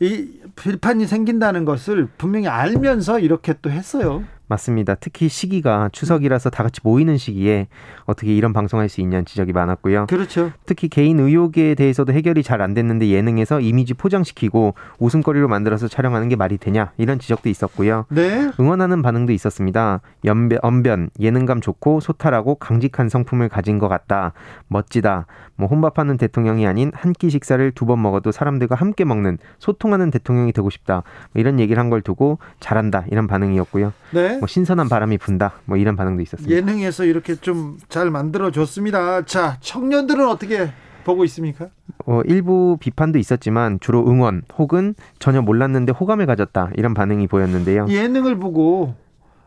[0.00, 4.24] 이 비판이 생긴다는 것을 분명히 알면서 이렇게 또 했어요.
[4.50, 4.96] 맞습니다.
[4.96, 7.68] 특히 시기가 추석이라서 다 같이 모이는 시기에
[8.04, 10.06] 어떻게 이런 방송할 수 있냐는 지적이 많았고요.
[10.08, 10.50] 그렇죠.
[10.66, 16.36] 특히 개인 의혹에 대해서도 해결이 잘 안 됐는데 예능에서 이미지 포장시키고 웃음거리로 만들어서 촬영하는 게
[16.36, 18.04] 말이 되냐 이런 지적도 있었고요.
[18.10, 18.50] 네.
[18.60, 20.02] 응원하는 반응도 있었습니다.
[20.26, 24.32] 연변, 언변, 예능감 좋고 소탈하고 강직한 성품을 가진 것 같다.
[24.68, 25.26] 멋지다.
[25.56, 30.52] 뭐 혼밥하는 대통령이 아닌 한 끼 식사를 두 번 먹어도 사람들과 함께 먹는 소통하는 대통령이
[30.52, 31.02] 되고 싶다.
[31.32, 33.92] 뭐 이런 얘기를 한 걸 두고 잘한다 이런 반응이었고요.
[34.12, 34.39] 네.
[34.40, 35.52] 뭐 신선한 바람이 분다.
[35.66, 36.54] 뭐 이런 반응도 있었습니다.
[36.54, 39.24] 예능에서 이렇게 좀 잘 만들어 줬습니다.
[39.24, 40.70] 자, 청년들은 어떻게
[41.04, 41.68] 보고 있습니까?
[42.06, 47.86] 어, 일부 비판도 있었지만 주로 응원 혹은 전혀 몰랐는데 호감을 가졌다 이런 반응이 보였는데요.
[47.88, 48.94] 예능을 보고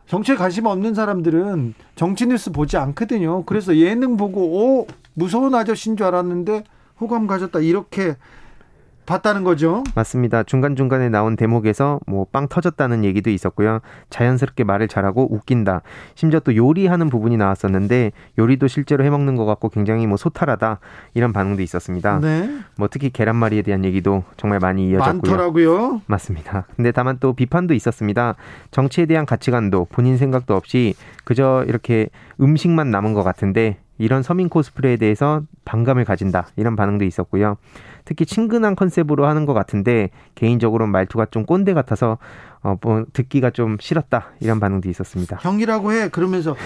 [0.06, 3.44] 정치에 관심 없는 사람들은 정치 뉴스 보지 않거든요.
[3.44, 4.40] 그래서 예능 보고
[4.80, 6.64] 오 무서운 아저씨인 줄 알았는데
[7.00, 8.16] 호감 가졌다 이렇게
[9.06, 9.84] 봤다는 거죠.
[9.94, 10.42] 맞습니다.
[10.42, 13.80] 중간중간에 나온 대목에서 뭐 빵 터졌다는 얘기도 있었고요.
[14.10, 15.82] 자연스럽게 말을 잘하고 웃긴다.
[16.16, 20.80] 심지어 또 요리하는 부분이 나왔었는데 요리도 실제로 해 먹는 것 같고 굉장히 뭐 소탈하다
[21.12, 22.18] 이런 반응도 있었습니다.
[22.20, 22.58] 네.
[22.76, 25.12] 뭐 특히 계란말이에 대한 얘기도 정말 많이 이어졌고요.
[25.14, 26.00] 많더라고요.
[26.06, 26.66] 맞습니다.
[26.74, 28.34] 근데 다만 또 비판도 있었습니다.
[28.72, 30.94] 정치에 대한 가치관도 본인 생각도 없이
[31.24, 32.08] 그저 이렇게
[32.40, 37.58] 음식만 남은 것 같은데 이런 서민 코스프레에 대해서 반감을 가진다 이런 반응도 있었고요.
[38.04, 42.18] 특히 친근한 컨셉으로 하는 것 같은데 개인적으로 말투가 좀 꼰대 같아서
[42.62, 45.38] 어, 뭐 듣기가 좀 싫었다 이런 반응도 있었습니다.
[45.40, 46.56] 형이라고 해 그러면서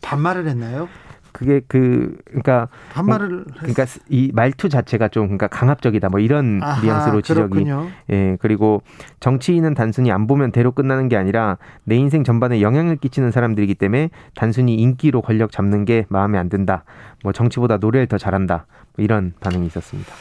[0.00, 0.88] 반말을 했나요?
[1.32, 6.82] 그게 그 그러니까 반말을 뭐, 그러니까 이 말투 자체가 좀 그러니까 강압적이다 뭐 이런 아하,
[6.82, 7.88] 뉘앙스로 지적이 그렇군요.
[8.10, 8.82] 예 그리고
[9.20, 14.10] 정치인은 단순히 안 보면 대로 끝나는 게 아니라 내 인생 전반에 영향을 끼치는 사람들이기 때문에
[14.34, 16.84] 단순히 인기로 권력 잡는 게 마음에 안 든다
[17.22, 18.66] 뭐 정치보다 노래를 더 잘한다
[18.96, 20.12] 뭐 이런 반응이 있었습니다.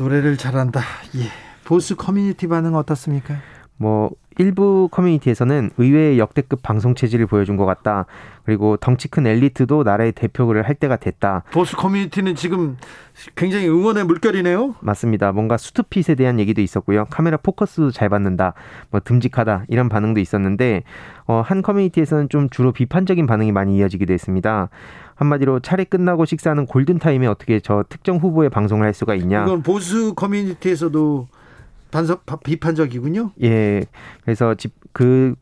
[0.00, 0.80] 노래를 잘한다.
[1.16, 1.24] 예.
[1.64, 3.34] 보수 커뮤니티 반응 어떻습니까?
[3.76, 8.06] 뭐 일부 커뮤니티에서는 의외의 역대급 방송 체질을 보여준 것 같다.
[8.44, 11.42] 그리고 덩치 큰 엘리트도 나라의 대표를 할 때가 됐다.
[11.52, 12.78] 보수 커뮤니티는 지금
[13.36, 14.76] 굉장히 응원의 물결이네요.
[14.80, 15.32] 맞습니다.
[15.32, 17.04] 뭔가 수트핏에 대한 얘기도 있었고요.
[17.10, 18.54] 카메라 포커스도 잘 받는다.
[18.90, 20.82] 뭐 듬직하다 이런 반응도 있었는데
[21.26, 24.70] 어, 한 커뮤니티에서는 좀 주로 비판적인 반응이 많이 이어지기도 했습니다.
[25.20, 29.44] 한마디로 차례 끝나고 식사하는 골든 타임에 어떻게 저 특정 후보의 방송을 할 수가 있냐?
[29.44, 31.28] 이건 보수 커뮤니티에서도
[31.90, 33.32] 반석 비판적이군요.
[33.42, 33.84] 예.
[34.24, 35.34] 그래서 집그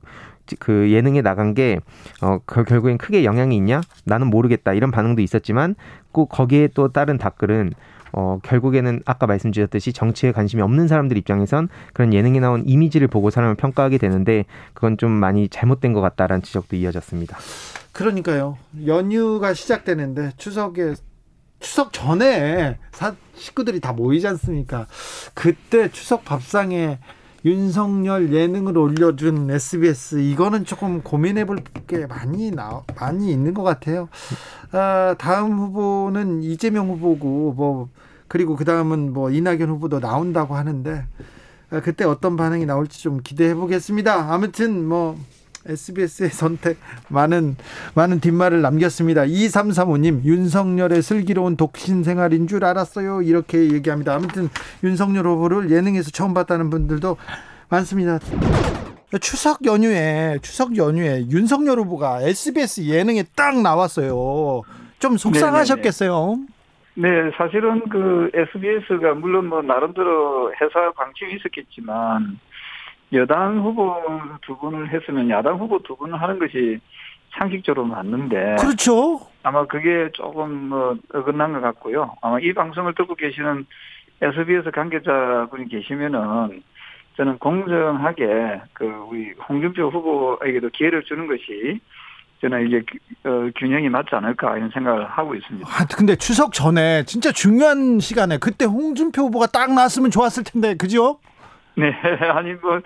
[0.58, 1.78] 그 예능에 나간 게
[2.20, 3.80] 어, 그 결국엔 크게 영향이 있냐?
[4.04, 4.72] 나는 모르겠다.
[4.72, 5.76] 이런 반응도 있었지만
[6.10, 7.72] 꼭 거기에 또 다른 댓글은
[8.12, 13.54] 어, 결국에는 아까 말씀드렸듯이 정치에 관심이 없는 사람들 입장에선 그런 예능에 나온 이미지를 보고 사람을
[13.54, 17.36] 평가하게 되는데 그건 좀 많이 잘못된 것 같다라는 지적도 이어졌습니다.
[17.98, 18.56] 그러니까요.
[18.86, 20.94] 연휴가 시작되는데 추석에
[21.58, 24.86] 추석 전에 사, 식구들이 다 모이지 않습니까?
[25.34, 27.00] 그때 추석 밥상에
[27.44, 34.08] 윤석열 예능을 올려준 SBS 이거는 조금 고민해 볼 게 많이 나 많이 있는 것 같아요.
[34.70, 37.88] 아, 다음 후보는 이재명 후보고 뭐
[38.28, 41.04] 그리고 그 다음은 뭐 이낙연 후보도 나온다고 하는데
[41.70, 44.32] 아, 그때 어떤 반응이 나올지 좀 기대해 보겠습니다.
[44.32, 45.18] 아무튼 뭐
[45.68, 47.56] SBS의 선택 많은
[47.94, 49.22] 많은 뒷말을 남겼습니다.
[49.22, 53.22] 2335님 윤석열의 슬기로운 독신 생활인 줄 알았어요.
[53.22, 54.14] 이렇게 얘기합니다.
[54.14, 54.48] 아무튼
[54.82, 57.16] 윤석열 후보를 예능에서 처음 봤다는 분들도
[57.68, 58.18] 많습니다.
[59.20, 64.62] 추석 연휴에 추석 연휴에 윤석열 후보가 SBS 예능에 딱 나왔어요.
[64.98, 66.38] 좀 속상하셨겠어요.
[66.94, 72.38] 네, 사실은 그 SBS가 물론 뭐 나름대로 회사 방침이 있었겠지만
[73.12, 73.96] 여당 후보
[74.42, 76.78] 두 분을 했으면 야당 후보 두 분을 하는 것이
[77.36, 78.56] 상식적으로 맞는데.
[78.58, 79.20] 그렇죠.
[79.42, 82.14] 아마 그게 조금 뭐 어긋난 것 같고요.
[82.20, 83.66] 아마 이 방송을 듣고 계시는
[84.20, 86.62] SBS 관계자분이 계시면은
[87.16, 91.80] 저는 공정하게 그 우리 홍준표 후보에게도 기회를 주는 것이
[92.40, 92.82] 저는 이게
[93.24, 95.68] 어, 균형이 맞지 않을까 이런 생각을 하고 있습니다.
[95.68, 101.18] 아, 근데 추석 전에 진짜 중요한 시간에 그때 홍준표 후보가 딱 나왔으면 좋았을 텐데 그죠?
[101.78, 101.92] 네,
[102.32, 102.80] 아니 뭐,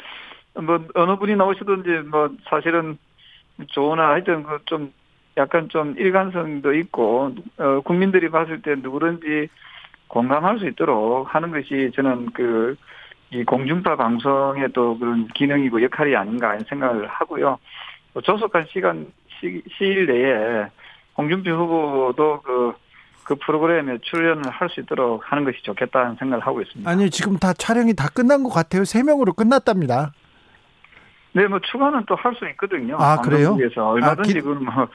[0.63, 2.99] 뭐 어느 분이 나오시든지 뭐 사실은
[3.69, 4.93] 좋으나 하여튼 그 좀
[5.39, 9.49] 약간 좀 일관성도 있고 어, 국민들이 봤을 때 누구든지
[10.09, 12.77] 공감할 수 있도록 하는 것이 저는 그
[13.33, 17.59] 이 공중파 방송의 또 그런 기능이고 역할이 아닌가 생각을 하고요.
[18.23, 20.67] 조속한 시간 시, 시일 내에
[21.17, 22.75] 홍준표 후보도 그,
[23.25, 26.91] 그 프로그램에 출연을 할 수 있도록 하는 것이 좋겠다는 생각을 하고 있습니다.
[26.91, 28.85] 아니, 지금 다 촬영이 다 끝난 것 같아요.
[28.85, 30.13] 세 명으로 끝났답니다.
[31.35, 32.97] 네, 뭐 추가는 또 할 수 있거든요.
[32.99, 33.57] 아, 그래요?
[33.61, 34.41] 에서 얼마든지 아, 기...
[34.41, 34.89] 그뭐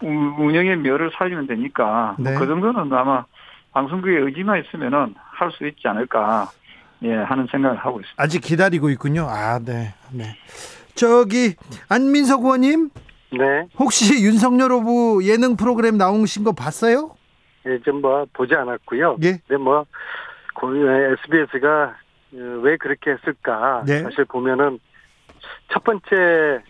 [0.00, 2.30] 운영의 묘를 살리면 되니까 뭐 네.
[2.32, 3.24] 뭐그 정도는 아마
[3.72, 6.48] 방송국의 의지만 있으면은 할 수 있지 않을까
[7.02, 8.22] 예 하는 생각을 하고 있습니다.
[8.22, 9.26] 아직 기다리고 있군요.
[9.28, 10.36] 아, 네, 네.
[10.94, 11.54] 저기
[11.88, 12.90] 안민석 의원님.
[13.32, 13.66] 네.
[13.78, 17.16] 혹시 윤석열 후보 예능 프로그램 나오신 거 봤어요?
[17.66, 19.18] 예, 좀뭐 보지 않았고요.
[19.22, 19.38] 예.
[19.46, 19.86] 근데 뭐
[20.62, 21.96] SBS가
[22.34, 23.82] 어, 왜 그렇게 했을까?
[23.86, 24.02] 네.
[24.02, 24.78] 사실 보면은
[25.72, 26.62] 첫 번째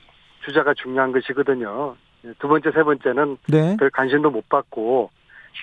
[0.44, 1.96] 주자가 중요한 것이거든요.
[2.38, 3.76] 두 번째, 세 번째는 네.
[3.78, 5.10] 별 관심도 못 받고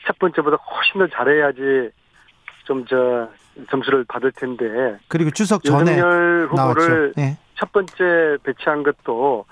[0.06, 1.92] 첫 번째보다 훨씬 더 잘해야지
[2.66, 3.30] 좀 저
[3.70, 4.98] 점수를 받을 텐데.
[5.08, 7.38] 그리고 추석 전에 윤석열 후보를 네.
[7.56, 9.46] 첫 번째 배치한 것도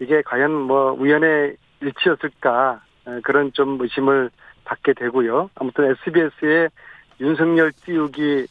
[0.00, 2.80] 이게 과연 뭐 우연의 일치였을까
[3.22, 4.30] 그런 좀 의심을
[4.64, 5.50] 받게 되고요.
[5.56, 6.68] 아무튼 SBS의
[7.20, 8.46] 윤석열 띄우기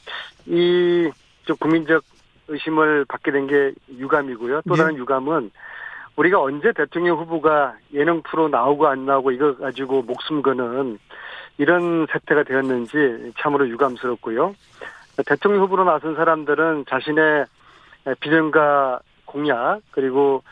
[0.47, 1.11] 이
[1.45, 2.03] 좀 국민적
[2.47, 4.61] 의심을 받게 된 게 유감이고요.
[4.67, 4.99] 또 다른 네.
[4.99, 5.51] 유감은
[6.15, 10.99] 우리가 언제 대통령 후보가 예능 프로 나오고 안 나오고 이거 가지고 목숨 거는
[11.57, 14.53] 이런 세태가 되었는지 참으로 유감스럽고요.
[15.25, 17.45] 대통령 후보로 나선 사람들은 자신의
[18.19, 20.43] 비전과 공약 그리고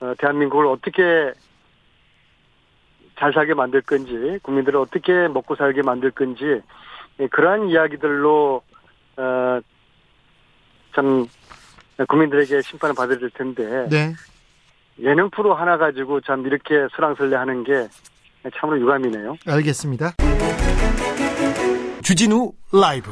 [0.00, 1.32] 어, 대한민국을 어떻게
[3.18, 6.62] 잘 살게 만들 건지 국민들을 어떻게 먹고 살게 만들 건지
[7.20, 8.62] 예, 그러한 이야기들로
[9.16, 9.60] 어,
[10.94, 11.26] 참
[12.08, 14.14] 국민들에게 심판을 받아야 될 텐데 네.
[15.00, 17.88] 예능 프로 하나 가지고 참 이렇게 수랑설레하는 게
[18.58, 19.36] 참으로 유감이네요.
[19.46, 20.12] 알겠습니다.
[22.02, 23.10] 주진우 라이브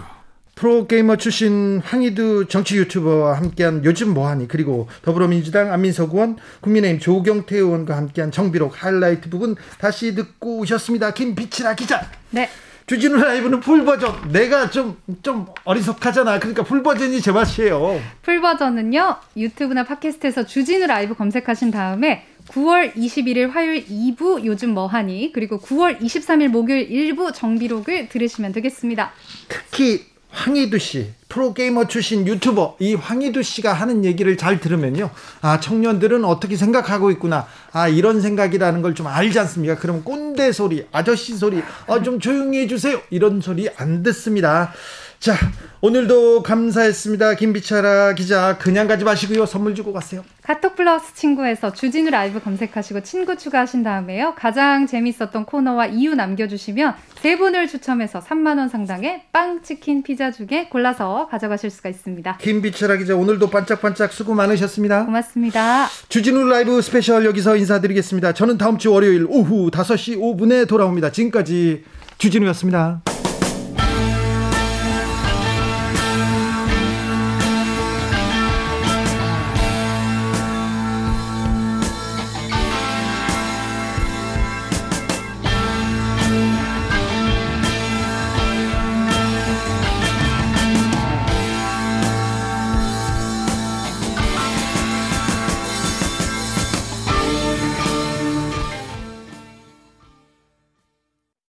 [0.56, 7.94] 프로게이머 출신 황희두 정치 유튜버와 함께한 요즘 뭐하니 그리고 더불어민주당 안민석 의원 국민의힘 조경태 의원과
[7.94, 11.12] 함께한 정비록 하이라이트 부분 다시 듣고 오셨습니다.
[11.12, 12.10] 김비치라 기자.
[12.30, 12.48] 네.
[12.86, 14.32] 주진우 라이브는 풀 버전.
[14.32, 16.38] 내가 좀, 좀 어리숙하잖아.
[16.38, 18.00] 그러니까 풀 버전이 제 맛이에요.
[18.22, 25.58] 풀 버전은요, 유튜브나 팟캐스트에서 주진우 라이브 검색하신 다음에 9월 21일 화요일 2부 요즘 뭐하니, 그리고
[25.58, 29.10] 9월 23일 목요일 1부 정비록을 들으시면 되겠습니다.
[29.48, 35.08] 특히 황희두 씨, 프로게이머 출신 유튜버, 이 황희두 씨가 하는 얘기를 잘 들으면요.
[35.40, 37.46] 아, 청년들은 어떻게 생각하고 있구나.
[37.72, 39.76] 아, 이런 생각이라는 걸 좀 알지 않습니까?
[39.76, 43.00] 그러면 꼰대 소리, 아저씨 소리, 아, 좀 조용히 해주세요.
[43.10, 44.72] 이런 소리 안 듣습니다.
[45.18, 45.34] 자,
[45.80, 47.34] 오늘도 감사했습니다.
[47.34, 48.58] 김비차라 기자.
[48.58, 49.46] 그냥 가지 마시고요.
[49.46, 50.24] 선물 주고 가세요.
[50.42, 54.34] 카톡 플러스 친구에서 주진우 라이브 검색하시고 친구 추가하신 다음에요.
[54.36, 61.28] 가장 재밌었던 코너와 이유 남겨주시면 세 분을 추첨해서 3만원 상당의 빵, 치킨, 피자 중에 골라서
[61.28, 62.36] 가져가실 수가 있습니다.
[62.38, 63.16] 김비차라 기자.
[63.16, 65.06] 오늘도 반짝반짝 수고 많으셨습니다.
[65.06, 65.88] 고맙습니다.
[66.08, 68.32] 주진우 라이브 스페셜 여기서 인사드리겠습니다.
[68.34, 71.10] 저는 다음 주 월요일 오후 5시 5분에 돌아옵니다.
[71.10, 71.84] 지금까지
[72.18, 73.02] 주진우였습니다.